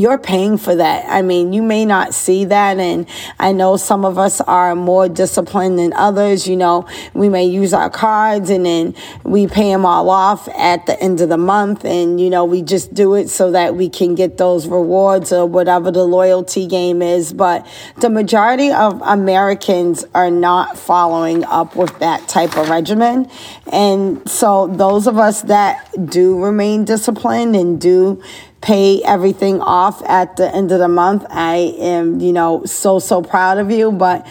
you're 0.00 0.18
paying 0.18 0.58
for 0.58 0.74
that. 0.74 1.04
I 1.08 1.22
mean, 1.22 1.52
you 1.52 1.62
may 1.62 1.84
not 1.84 2.14
see 2.14 2.44
that. 2.46 2.78
And 2.78 3.06
I 3.38 3.52
know 3.52 3.76
some 3.76 4.04
of 4.04 4.18
us 4.18 4.40
are 4.40 4.74
more 4.74 5.08
disciplined 5.08 5.78
than 5.78 5.92
others. 5.92 6.46
You 6.46 6.56
know, 6.56 6.86
we 7.12 7.28
may 7.28 7.44
use 7.44 7.72
our 7.72 7.90
cards 7.90 8.50
and 8.50 8.66
then 8.66 8.94
we 9.22 9.46
pay 9.46 9.70
them 9.70 9.86
all 9.86 10.10
off 10.10 10.48
at 10.48 10.86
the 10.86 11.00
end 11.02 11.20
of 11.20 11.28
the 11.28 11.38
month. 11.38 11.84
And, 11.84 12.20
you 12.20 12.30
know, 12.30 12.44
we 12.44 12.62
just 12.62 12.94
do 12.94 13.14
it 13.14 13.28
so 13.28 13.50
that 13.52 13.76
we 13.76 13.88
can 13.88 14.14
get 14.14 14.38
those 14.38 14.66
rewards 14.66 15.32
or 15.32 15.46
whatever 15.46 15.90
the 15.90 16.04
loyalty 16.04 16.66
game 16.66 17.02
is. 17.02 17.32
But 17.32 17.66
the 18.00 18.10
majority 18.10 18.70
of 18.72 19.00
Americans 19.02 20.04
are 20.14 20.30
not 20.30 20.78
following 20.78 21.44
up 21.44 21.76
with 21.76 21.98
that 21.98 22.28
type 22.28 22.56
of 22.56 22.68
regimen. 22.68 23.30
And 23.72 24.28
so 24.28 24.66
those 24.66 25.06
of 25.06 25.18
us 25.18 25.42
that 25.42 25.88
do 26.06 26.42
remain 26.42 26.84
disciplined 26.84 27.56
and 27.56 27.80
do 27.80 28.22
pay 28.64 29.02
everything 29.02 29.60
off 29.60 30.02
at 30.08 30.36
the 30.36 30.54
end 30.54 30.72
of 30.72 30.78
the 30.78 30.88
month. 30.88 31.26
I 31.28 31.74
am, 31.78 32.18
you 32.18 32.32
know, 32.32 32.64
so, 32.64 32.98
so 32.98 33.20
proud 33.20 33.58
of 33.58 33.70
you. 33.70 33.92
But 33.92 34.26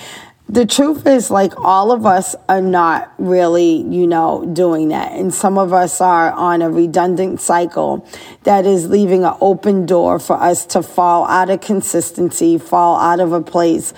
the 0.50 0.66
truth 0.66 1.06
is, 1.06 1.30
like, 1.30 1.54
all 1.60 1.92
of 1.92 2.08
us 2.08 2.36
are 2.50 2.60
not 2.60 3.14
really, 3.20 3.84
you 3.84 4.08
know, 4.08 4.44
doing 4.52 4.90
that. 4.90 5.12
And 5.12 5.32
some 5.32 5.60
of 5.60 5.72
us 5.72 6.02
are 6.02 6.32
on 6.32 6.64
a 6.64 6.72
redundant 6.72 7.42
cycle 7.42 8.10
that 8.42 8.66
is 8.66 8.90
leaving 8.90 9.24
an 9.24 9.36
open 9.40 9.86
door 9.86 10.18
for 10.18 10.36
us 10.36 10.66
to 10.66 10.82
fall 10.82 11.28
out 11.28 11.52
of 11.52 11.62
consistency, 11.62 12.58
fall 12.58 12.98
out 13.00 13.20
of 13.20 13.34
a 13.34 13.42
place 13.42 13.94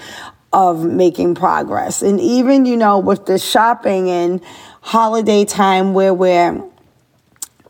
of 0.51 0.83
making 0.83 1.35
progress. 1.35 2.01
And 2.01 2.19
even, 2.19 2.65
you 2.65 2.75
know, 2.75 2.99
with 2.99 3.25
the 3.25 3.39
shopping 3.39 4.09
and 4.09 4.41
holiday 4.81 5.45
time 5.45 5.93
where 5.93 6.13
we're 6.13 6.61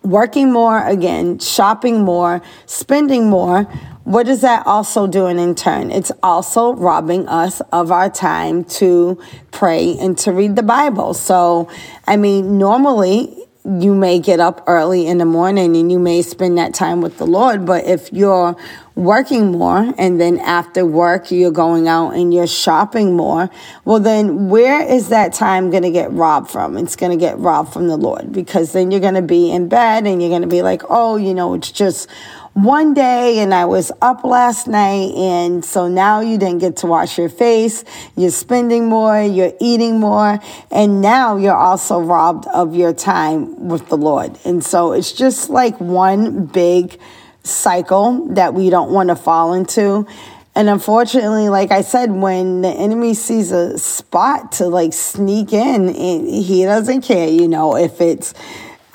working 0.06 0.52
more 0.52 0.86
again, 0.86 1.40
shopping 1.40 2.02
more, 2.02 2.42
spending 2.66 3.30
more, 3.30 3.64
what 4.06 4.28
is 4.28 4.42
that 4.42 4.68
also 4.68 5.08
doing 5.08 5.40
in 5.40 5.56
turn? 5.56 5.90
It's 5.90 6.12
also 6.22 6.76
robbing 6.76 7.28
us 7.28 7.60
of 7.72 7.92
our 7.92 8.10
time 8.10 8.64
to 8.66 9.20
pray 9.52 9.98
and 9.98 10.16
to 10.20 10.32
read 10.32 10.56
the 10.56 10.64
Bible. 10.64 11.16
So, 11.16 11.70
I 12.06 12.16
mean, 12.16 12.60
normally 12.60 13.45
you 13.66 13.96
may 13.96 14.20
get 14.20 14.40
up 14.40 14.64
early 14.68 15.08
in 15.08 15.18
the 15.18 15.26
morning 15.26 15.76
and 15.76 15.92
you 15.92 15.98
may 15.98 16.22
spend 16.22 16.58
that 16.60 16.74
time 16.74 17.02
with 17.02 17.18
the 17.18 17.26
Lord. 17.26 17.66
But 17.66 17.86
if 17.86 18.14
you're 18.14 18.56
working 18.94 19.52
more 19.52 19.94
and 19.98 20.22
then 20.22 20.40
after 20.40 20.86
work 20.86 21.32
you're 21.32 21.52
going 21.52 21.88
out 21.88 22.12
and 22.12 22.32
you're 22.32 22.48
shopping 22.48 23.16
more, 23.16 23.50
well, 23.84 24.00
then 24.00 24.50
where 24.50 24.88
is 24.88 25.10
that 25.10 25.34
time 25.34 25.72
going 25.72 25.84
to 25.84 25.92
get 25.92 26.12
robbed 26.12 26.52
from? 26.52 26.78
It's 26.78 26.96
going 26.96 27.12
to 27.12 27.18
get 27.18 27.40
robbed 27.40 27.74
from 27.74 27.88
the 27.88 27.98
Lord 27.98 28.32
because 28.32 28.72
then 28.72 28.92
you're 28.92 29.02
going 29.02 29.16
to 29.16 29.24
be 29.24 29.52
in 29.52 29.68
bed 29.68 30.06
and 30.06 30.22
you're 30.22 30.30
going 30.30 30.44
to 30.44 30.48
be 30.48 30.62
like, 30.62 30.84
oh, 30.88 31.18
you 31.18 31.34
know, 31.34 31.56
it's 31.56 31.72
just 31.72 32.08
one 32.56 32.94
day 32.94 33.40
and 33.40 33.54
I 33.54 33.66
was 33.66 33.92
up 34.02 34.24
last 34.24 34.66
night 34.66 35.12
and 35.14 35.64
so 35.64 35.90
now 35.90 36.22
you 36.22 36.38
didn't 36.38 36.60
get 36.60 36.78
to 36.78 36.88
wash 36.88 37.18
your 37.18 37.28
face. 37.28 37.84
You're 38.16 38.32
spending 38.32 38.88
more, 38.88 39.22
you're 39.22 39.52
eating 39.60 40.00
more, 40.00 40.40
and 40.72 41.02
now 41.02 41.36
you're 41.36 41.56
also 41.56 42.00
robbed 42.00 42.48
of 42.48 42.74
your 42.74 42.94
time 42.94 43.68
with 43.68 43.90
the 43.90 43.98
Lord. 43.98 44.40
And 44.46 44.64
so 44.64 44.94
it's 44.94 45.12
just 45.12 45.50
like 45.50 45.78
one 45.82 46.46
big 46.46 46.98
cycle 47.44 48.26
that 48.36 48.54
we 48.54 48.70
don't 48.70 48.90
want 48.90 49.10
to 49.10 49.18
fall 49.18 49.54
into. 49.54 50.08
And 50.56 50.70
unfortunately, 50.70 51.50
like 51.50 51.72
I 51.72 51.82
said, 51.82 52.10
when 52.10 52.62
the 52.62 52.70
enemy 52.70 53.16
sees 53.16 53.52
a 53.52 53.78
spot 53.78 54.54
to 54.54 54.68
like 54.68 54.94
sneak 54.94 55.52
in, 55.52 55.94
he 55.94 56.64
doesn't 56.64 57.02
care, 57.02 57.28
you 57.28 57.50
know, 57.50 57.76
if 57.76 58.00
it's 58.00 58.34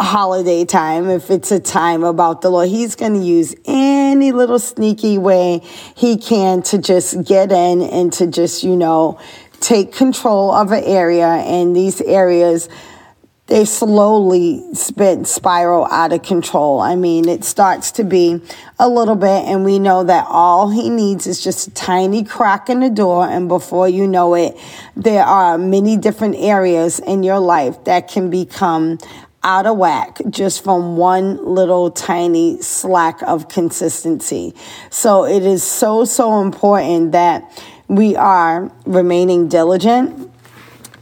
holiday 0.00 0.64
time, 0.64 1.10
if 1.10 1.30
it's 1.30 1.52
a 1.52 1.60
time 1.60 2.02
about 2.02 2.40
the 2.40 2.50
Lord, 2.50 2.68
he's 2.68 2.96
going 2.96 3.14
to 3.14 3.20
use 3.20 3.54
any 3.66 4.32
little 4.32 4.58
sneaky 4.58 5.18
way 5.18 5.60
he 5.94 6.16
can 6.16 6.62
to 6.62 6.78
just 6.78 7.24
get 7.24 7.52
in 7.52 7.82
and 7.82 8.12
to 8.14 8.26
just, 8.26 8.62
you 8.62 8.76
know, 8.76 9.20
take 9.60 9.92
control 9.92 10.52
of 10.52 10.72
an 10.72 10.82
area. 10.84 11.26
And 11.26 11.76
these 11.76 12.00
areas, 12.00 12.68
they 13.46 13.64
slowly 13.64 14.62
spin, 14.74 15.24
spiral 15.24 15.84
out 15.86 16.12
of 16.12 16.22
control. 16.22 16.80
I 16.80 16.94
mean, 16.94 17.28
it 17.28 17.44
starts 17.44 17.90
to 17.92 18.04
be 18.04 18.40
a 18.78 18.88
little 18.88 19.16
bit, 19.16 19.44
and 19.46 19.64
we 19.64 19.78
know 19.78 20.04
that 20.04 20.24
all 20.28 20.70
he 20.70 20.88
needs 20.88 21.26
is 21.26 21.42
just 21.42 21.68
a 21.68 21.70
tiny 21.72 22.24
crack 22.24 22.70
in 22.70 22.80
the 22.80 22.88
door. 22.88 23.28
And 23.28 23.48
before 23.48 23.88
you 23.88 24.06
know 24.06 24.34
it, 24.34 24.56
there 24.96 25.24
are 25.24 25.58
many 25.58 25.96
different 25.96 26.36
areas 26.36 27.00
in 27.00 27.22
your 27.22 27.40
life 27.40 27.84
that 27.84 28.08
can 28.08 28.30
become 28.30 28.98
out 29.42 29.66
of 29.66 29.76
whack 29.76 30.20
just 30.28 30.62
from 30.62 30.96
one 30.96 31.44
little 31.44 31.90
tiny 31.90 32.60
slack 32.60 33.22
of 33.22 33.48
consistency. 33.48 34.54
So 34.90 35.24
it 35.24 35.44
is 35.44 35.62
so, 35.62 36.04
so 36.04 36.42
important 36.42 37.12
that 37.12 37.62
we 37.88 38.16
are 38.16 38.70
remaining 38.84 39.48
diligent, 39.48 40.30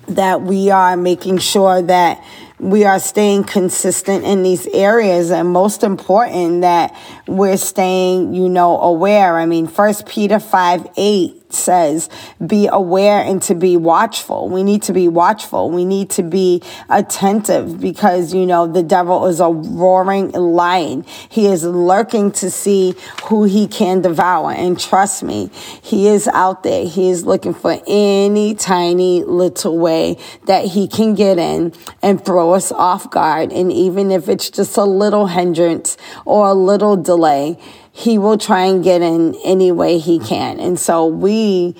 that 0.06 0.42
we 0.42 0.70
are 0.70 0.96
making 0.96 1.38
sure 1.38 1.82
that 1.82 2.24
we 2.58 2.84
are 2.84 2.98
staying 2.98 3.44
consistent 3.44 4.24
in 4.24 4.42
these 4.42 4.66
areas 4.68 5.30
and 5.30 5.48
most 5.48 5.82
important 5.82 6.62
that 6.62 6.96
we're 7.26 7.56
staying 7.56 8.34
you 8.34 8.48
know 8.48 8.80
aware 8.80 9.38
i 9.38 9.46
mean 9.46 9.68
first 9.68 10.06
peter 10.06 10.40
5 10.40 10.88
8 10.96 11.37
says 11.52 12.08
be 12.44 12.68
aware 12.70 13.20
and 13.20 13.42
to 13.42 13.54
be 13.54 13.76
watchful. 13.76 14.48
We 14.48 14.62
need 14.62 14.82
to 14.82 14.92
be 14.92 15.08
watchful. 15.08 15.70
We 15.70 15.84
need 15.84 16.10
to 16.10 16.22
be 16.22 16.62
attentive 16.88 17.80
because, 17.80 18.34
you 18.34 18.46
know, 18.46 18.66
the 18.66 18.82
devil 18.82 19.26
is 19.26 19.40
a 19.40 19.48
roaring 19.48 20.30
lion. 20.32 21.04
He 21.28 21.46
is 21.46 21.64
lurking 21.64 22.32
to 22.32 22.50
see 22.50 22.94
who 23.24 23.44
he 23.44 23.66
can 23.66 24.00
devour. 24.02 24.52
And 24.52 24.78
trust 24.78 25.22
me, 25.22 25.50
he 25.82 26.08
is 26.08 26.28
out 26.28 26.62
there. 26.62 26.86
He 26.86 27.10
is 27.10 27.24
looking 27.24 27.54
for 27.54 27.80
any 27.86 28.54
tiny 28.54 29.24
little 29.24 29.78
way 29.78 30.18
that 30.46 30.66
he 30.66 30.88
can 30.88 31.14
get 31.14 31.38
in 31.38 31.72
and 32.02 32.24
throw 32.24 32.52
us 32.52 32.72
off 32.72 33.10
guard. 33.10 33.52
And 33.52 33.72
even 33.72 34.10
if 34.10 34.28
it's 34.28 34.50
just 34.50 34.76
a 34.76 34.84
little 34.84 35.26
hindrance 35.26 35.96
or 36.24 36.48
a 36.48 36.54
little 36.54 36.96
delay, 36.96 37.58
he 37.98 38.16
will 38.16 38.38
try 38.38 38.66
and 38.66 38.84
get 38.84 39.02
in 39.02 39.34
any 39.44 39.72
way 39.72 39.98
he 39.98 40.20
can. 40.20 40.60
And 40.60 40.78
so 40.78 41.06
we 41.06 41.74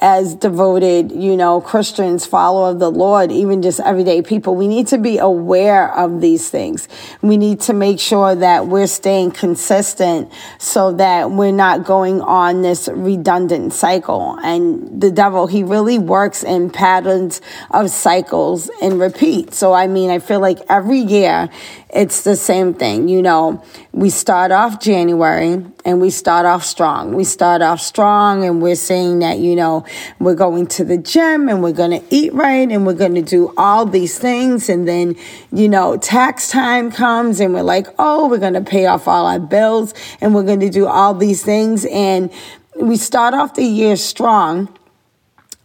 as 0.00 0.34
devoted, 0.34 1.10
you 1.10 1.36
know, 1.36 1.60
Christians, 1.60 2.26
follower 2.26 2.70
of 2.70 2.78
the 2.78 2.90
Lord, 2.90 3.32
even 3.32 3.62
just 3.62 3.80
everyday 3.80 4.20
people, 4.20 4.54
we 4.54 4.68
need 4.68 4.88
to 4.88 4.98
be 4.98 5.16
aware 5.18 5.92
of 5.96 6.20
these 6.20 6.50
things. 6.50 6.86
We 7.22 7.38
need 7.38 7.60
to 7.62 7.72
make 7.72 7.98
sure 7.98 8.34
that 8.34 8.66
we're 8.66 8.88
staying 8.88 9.30
consistent 9.32 10.30
so 10.58 10.92
that 10.92 11.30
we're 11.30 11.50
not 11.50 11.84
going 11.84 12.20
on 12.20 12.60
this 12.60 12.88
redundant 12.92 13.72
cycle. 13.72 14.38
And 14.44 15.00
the 15.00 15.10
devil, 15.10 15.46
he 15.46 15.62
really 15.62 15.98
works 15.98 16.44
in 16.44 16.68
patterns 16.68 17.40
of 17.70 17.90
cycles 17.90 18.70
and 18.82 19.00
repeat. 19.00 19.54
So, 19.54 19.72
I 19.72 19.86
mean, 19.86 20.10
I 20.10 20.18
feel 20.18 20.40
like 20.40 20.58
every 20.68 21.00
year 21.00 21.48
it's 21.96 22.22
the 22.22 22.36
same 22.36 22.74
thing. 22.74 23.08
You 23.08 23.22
know, 23.22 23.64
we 23.92 24.10
start 24.10 24.52
off 24.52 24.80
January 24.80 25.64
and 25.84 26.00
we 26.00 26.10
start 26.10 26.44
off 26.44 26.62
strong. 26.62 27.14
We 27.14 27.24
start 27.24 27.62
off 27.62 27.80
strong 27.80 28.44
and 28.44 28.60
we're 28.60 28.76
saying 28.76 29.20
that, 29.20 29.38
you 29.38 29.56
know, 29.56 29.86
we're 30.18 30.34
going 30.34 30.66
to 30.68 30.84
the 30.84 30.98
gym 30.98 31.48
and 31.48 31.62
we're 31.62 31.72
going 31.72 31.98
to 31.98 32.02
eat 32.14 32.34
right 32.34 32.70
and 32.70 32.86
we're 32.86 32.92
going 32.92 33.14
to 33.14 33.22
do 33.22 33.54
all 33.56 33.86
these 33.86 34.18
things. 34.18 34.68
And 34.68 34.86
then, 34.86 35.16
you 35.50 35.68
know, 35.68 35.96
tax 35.96 36.50
time 36.50 36.92
comes 36.92 37.40
and 37.40 37.54
we're 37.54 37.62
like, 37.62 37.86
oh, 37.98 38.28
we're 38.28 38.38
going 38.38 38.54
to 38.54 38.60
pay 38.60 38.84
off 38.84 39.08
all 39.08 39.24
our 39.24 39.40
bills 39.40 39.94
and 40.20 40.34
we're 40.34 40.44
going 40.44 40.60
to 40.60 40.70
do 40.70 40.86
all 40.86 41.14
these 41.14 41.42
things. 41.42 41.86
And 41.86 42.30
we 42.78 42.96
start 42.96 43.32
off 43.32 43.54
the 43.54 43.64
year 43.64 43.96
strong 43.96 44.75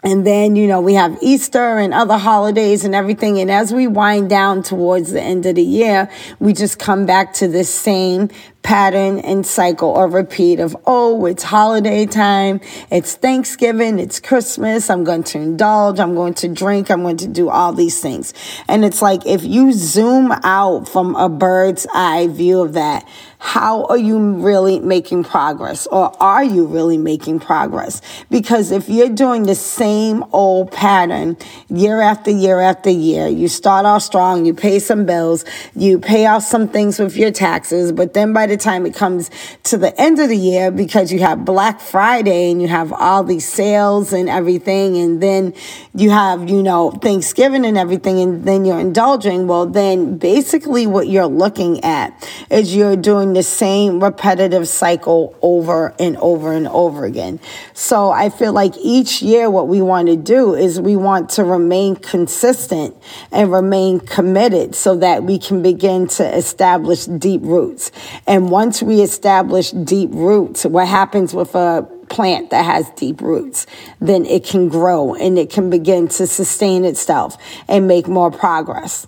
and 0.04 0.26
then, 0.26 0.56
you 0.56 0.68
know, 0.68 0.82
we 0.82 0.96
have 0.96 1.18
Easter 1.22 1.78
and 1.78 1.94
other 1.94 2.18
holidays 2.18 2.84
and 2.84 2.96
everything. 2.96 3.40
And 3.40 3.52
as 3.52 3.72
we 3.72 3.86
wind 3.86 4.30
down 4.30 4.64
towards 4.64 5.12
the 5.12 5.22
end 5.22 5.46
of 5.46 5.56
the 5.56 5.64
year, 5.64 6.10
we 6.40 6.54
just 6.54 6.80
come 6.80 7.06
back 7.06 7.34
to 7.36 7.48
this 7.48 7.72
same 7.72 8.30
pattern 8.64 9.20
and 9.20 9.46
cycle 9.46 9.90
or 9.90 10.08
repeat 10.08 10.60
of, 10.60 10.76
oh, 10.86 11.26
it's 11.26 11.44
holiday 11.44 12.06
time, 12.06 12.62
it's 12.92 13.16
Thanksgiving, 13.16 14.00
it's 14.00 14.20
Christmas, 14.20 14.90
I'm 14.90 15.04
going 15.04 15.24
to 15.24 15.40
indulge, 15.40 16.00
I'm 16.00 16.16
going 16.16 16.34
to 16.36 16.48
drink, 16.48 16.90
I'm 16.92 17.02
going 17.02 17.18
to 17.18 17.28
do 17.28 17.50
all 17.50 17.74
these 17.74 18.00
things. 18.00 18.34
And 18.68 18.86
it's 18.86 19.02
like 19.02 19.26
if 19.26 19.44
you 19.44 19.72
zoom 19.74 20.32
out 20.44 20.88
from 20.88 21.16
a 21.16 21.30
bird's 21.30 21.88
eye 21.94 22.28
view 22.28 22.62
of 22.62 22.74
that, 22.74 23.08
how 23.44 23.86
are 23.86 23.98
you 23.98 24.36
really 24.36 24.80
making 24.80 25.24
progress 25.24 25.88
or 25.88 26.16
are 26.22 26.44
you 26.44 26.68
really 26.68 27.00
making 27.00 27.40
progress? 27.40 28.00
Because 28.30 28.70
if 28.70 28.88
you're 28.88 29.10
doing 29.10 29.44
the 29.44 29.56
same 29.56 30.24
old 30.32 30.72
pattern 30.72 31.36
year 31.68 32.02
after 32.02 32.30
year 32.30 32.60
after 32.60 32.92
year, 32.92 33.28
you 33.28 33.48
start 33.48 33.88
off 33.88 34.04
strong, 34.04 34.46
you 34.46 34.54
pay 34.54 34.78
some 34.78 35.08
bills, 35.08 35.44
you 35.76 35.98
pay 35.98 36.28
off 36.28 36.44
some 36.44 36.68
things 36.68 37.00
with 37.00 37.18
your 37.18 37.32
taxes, 37.32 37.92
but 37.92 38.14
then 38.14 38.32
by 38.32 38.46
the 38.52 38.58
time 38.58 38.86
it 38.86 38.94
comes 38.94 39.32
to 39.64 39.78
the 39.78 40.00
end 40.00 40.20
of 40.20 40.30
the 40.30 40.38
year, 40.38 40.72
because 40.72 41.12
you 41.12 41.20
have 41.20 41.46
Black 41.46 41.80
Friday 41.80 42.52
and 42.52 42.62
you 42.62 42.68
have 42.68 42.94
all 42.94 43.24
these 43.24 43.48
sales 43.48 44.14
and 44.14 44.30
everything, 44.30 44.98
and 44.98 45.22
then 45.22 45.54
you 45.96 46.10
have, 46.10 46.50
you 46.50 46.62
know, 46.62 46.92
Thanksgiving 46.92 47.66
and 47.66 47.78
everything, 47.78 48.20
and 48.20 48.46
then 48.46 48.66
you're 48.66 48.80
indulging, 48.80 49.48
well, 49.48 49.66
then 49.66 50.18
basically 50.18 50.88
what 50.88 51.08
you're 51.08 51.28
looking 51.28 51.84
at 51.84 52.30
is 52.50 52.76
you're 52.76 52.96
doing 52.96 53.34
the 53.34 53.44
same 53.44 54.04
repetitive 54.04 54.68
cycle 54.68 55.36
over 55.42 55.94
and 56.00 56.18
over 56.18 56.52
and 56.52 56.68
over 56.68 57.06
again. 57.06 57.40
So 57.74 58.12
I 58.12 58.30
feel 58.30 58.54
like 58.54 58.74
each 58.78 59.22
year, 59.22 59.50
what 59.50 59.68
we 59.68 59.82
want 59.82 60.08
to 60.08 60.16
do 60.16 60.56
is 60.56 60.80
we 60.80 60.96
want 60.96 61.30
to 61.32 61.44
remain 61.44 61.96
consistent 61.96 62.96
and 63.32 63.52
remain 63.52 64.00
committed 64.00 64.76
so 64.76 64.98
that 64.98 65.24
we 65.24 65.40
can 65.40 65.62
begin 65.62 66.08
to 66.08 66.36
establish 66.36 67.06
deep 67.06 67.42
roots. 67.44 67.92
And 68.28 68.41
once 68.50 68.82
we 68.82 69.02
establish 69.02 69.72
deep 69.72 70.10
roots, 70.14 70.66
what 70.66 70.88
happens 70.88 71.34
with 71.34 71.56
a 71.56 71.88
plant 72.10 72.50
that 72.50 72.66
has 72.66 72.90
deep 72.92 73.22
roots, 73.22 73.66
then 74.00 74.26
it 74.26 74.44
can 74.44 74.70
grow 74.70 75.16
and 75.16 75.40
it 75.40 75.50
can 75.50 75.70
begin 75.70 76.08
to 76.08 76.28
sustain 76.28 76.86
itself 76.86 77.38
and 77.68 77.88
make 77.88 78.08
more 78.08 78.32
progress. 78.32 79.08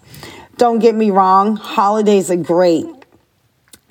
Don't 0.57 0.79
get 0.79 0.95
me 0.95 1.09
wrong, 1.09 1.55
holidays 1.55 2.31
are 2.31 2.37
great 2.37 3.02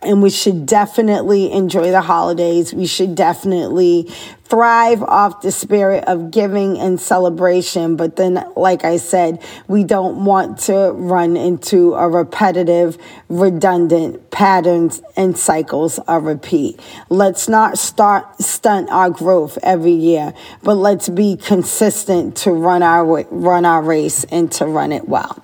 and 0.03 0.23
we 0.23 0.31
should 0.31 0.67
definitely 0.67 1.53
enjoy 1.53 1.91
the 1.91 2.01
holidays. 2.01 2.75
We 2.75 2.87
should 2.87 3.15
definitely 3.15 4.09
thrive 4.45 5.03
off 5.03 5.41
the 5.41 5.51
spirit 5.51 6.05
of 6.05 6.31
giving 6.31 6.79
and 6.79 7.01
celebration. 7.01 7.97
But 7.97 8.17
then, 8.17 8.45
like 8.55 8.85
I 8.85 8.99
said, 8.99 9.43
we 9.67 9.83
don't 9.83 10.25
want 10.25 10.59
to 10.61 10.93
run 10.93 11.37
into 11.37 11.95
a 11.95 12.09
repetitive, 12.09 12.99
redundant 13.29 14.31
patterns 14.31 15.01
and 15.17 15.39
cycles 15.39 15.99
of 16.01 16.25
repeat. 16.25 16.79
Let's 17.09 17.49
not 17.49 17.79
start 17.79 18.43
stunt 18.43 18.91
our 18.91 19.09
growth 19.09 19.59
every 19.63 19.93
year, 19.93 20.35
but 20.63 20.75
let's 20.75 21.09
be 21.09 21.37
consistent 21.37 22.37
to 22.39 22.53
run 22.53 22.83
our 22.83 23.25
run 23.31 23.65
our 23.65 23.83
race 23.83 24.25
and 24.25 24.53
to 24.53 24.67
run 24.67 24.93
it 24.93 25.09
well. 25.09 25.43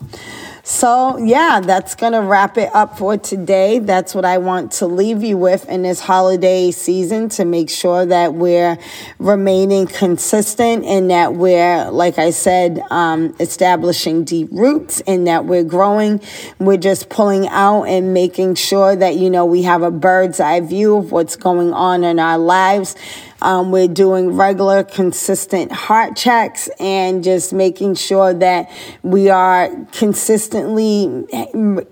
So, 0.71 1.17
yeah, 1.17 1.61
that's 1.65 1.95
going 1.95 2.13
to 2.13 2.21
wrap 2.21 2.59
it 2.59 2.69
up 2.75 2.99
for 2.99 3.17
today. 3.17 3.79
That's 3.79 4.15
what 4.15 4.27
I 4.27 4.37
want 4.37 4.73
to 4.73 4.87
leave 4.87 5.25
you 5.25 5.39
with 5.39 5.67
in 5.67 5.81
this 5.81 5.99
holiday 5.99 6.73
season 6.73 7.31
to 7.31 7.47
make 7.47 7.71
sure 7.71 8.05
that 8.05 8.35
we're 8.35 8.77
remaining 9.19 9.87
consistent 9.87 10.85
and 10.85 11.11
that 11.11 11.33
we're, 11.33 11.91
like 11.91 12.19
I 12.19 12.29
said, 12.29 12.83
um, 12.91 13.35
establishing 13.41 14.25
deep 14.25 14.51
roots 14.53 15.01
and 15.07 15.27
that 15.27 15.47
we're 15.47 15.65
growing. 15.65 16.21
We're 16.59 16.77
just 16.77 17.09
pulling 17.09 17.49
out 17.49 17.85
and 17.85 18.13
making 18.13 18.57
sure 18.57 18.95
that, 18.95 19.17
you 19.17 19.31
know, 19.31 19.47
we 19.47 19.63
have 19.63 19.81
a 19.81 19.91
bird's 19.91 20.39
eye 20.39 20.61
view 20.61 20.99
of 20.99 21.13
what's 21.13 21.37
going 21.37 21.73
on 21.73 22.05
in 22.05 22.19
our 22.19 22.37
lives 22.37 22.95
um, 23.41 23.71
we're 23.71 23.87
doing 23.87 24.33
regular, 24.33 24.83
consistent 24.83 25.71
heart 25.71 26.17
checks 26.17 26.69
and 26.81 27.23
just 27.23 27.53
making 27.53 27.95
sure 27.95 28.35
that 28.35 28.71
we 29.03 29.29
are 29.29 29.71
consistently 29.93 31.25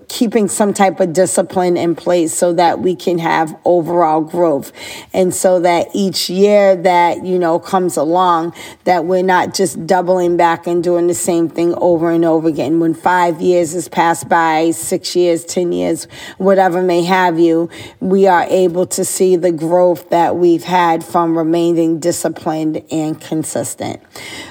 keeping 0.09 0.49
some 0.49 0.73
type 0.73 0.99
of 0.99 1.13
discipline 1.13 1.77
in 1.77 1.95
place 1.95 2.33
so 2.33 2.51
that 2.53 2.79
we 2.79 2.95
can 2.95 3.17
have 3.19 3.57
overall 3.63 4.21
growth. 4.21 4.73
And 5.13 5.33
so 5.33 5.59
that 5.61 5.87
each 5.93 6.29
year 6.29 6.75
that, 6.75 7.25
you 7.25 7.39
know, 7.39 7.59
comes 7.59 7.95
along, 7.95 8.53
that 8.83 9.05
we're 9.05 9.23
not 9.23 9.53
just 9.53 9.87
doubling 9.87 10.35
back 10.35 10.67
and 10.67 10.83
doing 10.83 11.07
the 11.07 11.13
same 11.13 11.47
thing 11.47 11.73
over 11.75 12.11
and 12.11 12.25
over 12.25 12.49
again. 12.49 12.79
When 12.79 12.93
five 12.93 13.41
years 13.41 13.71
has 13.71 13.87
passed 13.87 14.27
by, 14.27 14.71
six 14.71 15.15
years, 15.15 15.45
10 15.45 15.71
years, 15.71 16.07
whatever 16.37 16.81
may 16.81 17.03
have 17.03 17.39
you, 17.39 17.69
we 18.01 18.27
are 18.27 18.43
able 18.49 18.85
to 18.87 19.05
see 19.05 19.37
the 19.37 19.51
growth 19.51 20.09
that 20.09 20.35
we've 20.35 20.63
had 20.63 21.05
from 21.05 21.36
remaining 21.37 21.99
disciplined 21.99 22.83
and 22.91 23.19
consistent. 23.21 24.01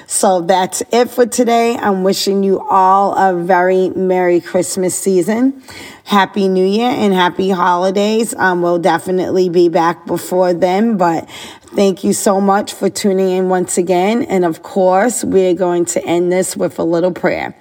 So 0.07 0.41
that's 0.41 0.81
it 0.91 1.09
for 1.09 1.25
today. 1.25 1.75
I'm 1.77 2.03
wishing 2.03 2.43
you 2.43 2.59
all 2.59 3.13
a 3.15 3.43
very 3.43 3.89
Merry 3.89 4.41
Christmas 4.41 4.97
season. 4.97 5.61
Happy 6.05 6.47
New 6.47 6.65
Year 6.65 6.89
and 6.89 7.13
happy 7.13 7.49
holidays. 7.49 8.33
Um, 8.33 8.61
we'll 8.61 8.79
definitely 8.79 9.49
be 9.49 9.69
back 9.69 10.05
before 10.05 10.53
then, 10.53 10.97
but 10.97 11.29
thank 11.75 12.03
you 12.03 12.13
so 12.13 12.39
much 12.39 12.73
for 12.73 12.89
tuning 12.89 13.29
in 13.29 13.49
once 13.49 13.77
again. 13.77 14.23
And 14.23 14.45
of 14.45 14.63
course, 14.63 15.23
we're 15.23 15.53
going 15.53 15.85
to 15.85 16.03
end 16.05 16.31
this 16.31 16.55
with 16.55 16.79
a 16.79 16.83
little 16.83 17.11
prayer. 17.11 17.55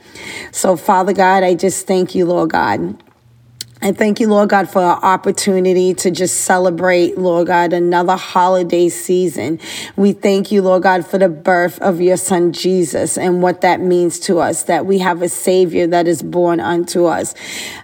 So, 0.53 0.77
Father 0.77 1.13
God, 1.13 1.43
I 1.43 1.55
just 1.55 1.87
thank 1.87 2.15
you, 2.15 2.25
Lord 2.25 2.51
God. 2.51 3.03
I 3.83 3.93
thank 3.93 4.21
you, 4.21 4.29
Lord 4.29 4.49
God, 4.49 4.71
for 4.71 4.81
our 4.81 4.97
opportunity 5.05 5.93
to 5.93 6.11
just 6.11 6.41
celebrate, 6.41 7.19
Lord 7.19 7.49
God, 7.49 7.75
another 7.75 8.17
holiday 8.17 8.89
season. 8.89 9.61
We 9.97 10.15
thank 10.15 10.51
you, 10.51 10.63
Lord 10.63 10.83
God, 10.83 11.07
for 11.07 11.19
the 11.19 11.29
birth 11.29 11.79
of 11.81 12.01
your 12.01 12.17
son 12.17 12.55
Jesus 12.55 13.19
and 13.19 13.43
what 13.43 13.61
that 13.61 13.81
means 13.81 14.19
to 14.21 14.39
us, 14.39 14.63
that 14.63 14.87
we 14.87 15.01
have 15.01 15.21
a 15.21 15.29
savior 15.29 15.87
that 15.89 16.09
is 16.09 16.23
born 16.23 16.59
unto 16.59 17.05
us. 17.05 17.35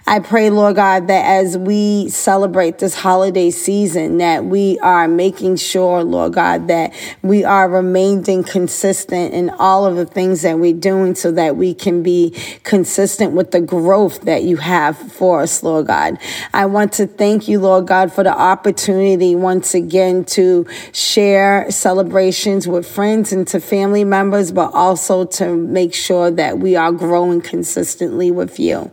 I 0.07 0.17
pray, 0.17 0.49
Lord 0.49 0.77
God, 0.77 1.07
that 1.09 1.25
as 1.25 1.59
we 1.59 2.09
celebrate 2.09 2.79
this 2.79 2.95
holiday 2.95 3.51
season, 3.51 4.17
that 4.17 4.45
we 4.45 4.79
are 4.79 5.07
making 5.07 5.57
sure, 5.57 6.03
Lord 6.03 6.33
God, 6.33 6.69
that 6.69 6.91
we 7.21 7.43
are 7.43 7.69
remaining 7.69 8.43
consistent 8.43 9.31
in 9.35 9.51
all 9.51 9.85
of 9.85 9.95
the 9.95 10.07
things 10.07 10.41
that 10.41 10.57
we're 10.57 10.73
doing 10.73 11.13
so 11.13 11.31
that 11.33 11.55
we 11.55 11.75
can 11.75 12.01
be 12.01 12.35
consistent 12.63 13.33
with 13.33 13.51
the 13.51 13.61
growth 13.61 14.21
that 14.21 14.41
you 14.41 14.57
have 14.57 14.97
for 14.97 15.41
us, 15.41 15.61
Lord 15.61 15.82
God. 15.83 16.17
I 16.53 16.65
want 16.65 16.93
to 16.93 17.07
thank 17.07 17.47
you, 17.47 17.59
Lord 17.59 17.87
God, 17.87 18.11
for 18.11 18.23
the 18.23 18.37
opportunity 18.37 19.35
once 19.35 19.73
again 19.73 20.25
to 20.25 20.65
share 20.91 21.69
celebrations 21.69 22.67
with 22.67 22.87
friends 22.87 23.31
and 23.31 23.47
to 23.47 23.59
family 23.59 24.03
members, 24.03 24.51
but 24.51 24.73
also 24.73 25.25
to 25.25 25.55
make 25.55 25.93
sure 25.93 26.31
that 26.31 26.59
we 26.59 26.75
are 26.75 26.91
growing 26.91 27.41
consistently 27.41 28.31
with 28.31 28.59
you. 28.59 28.91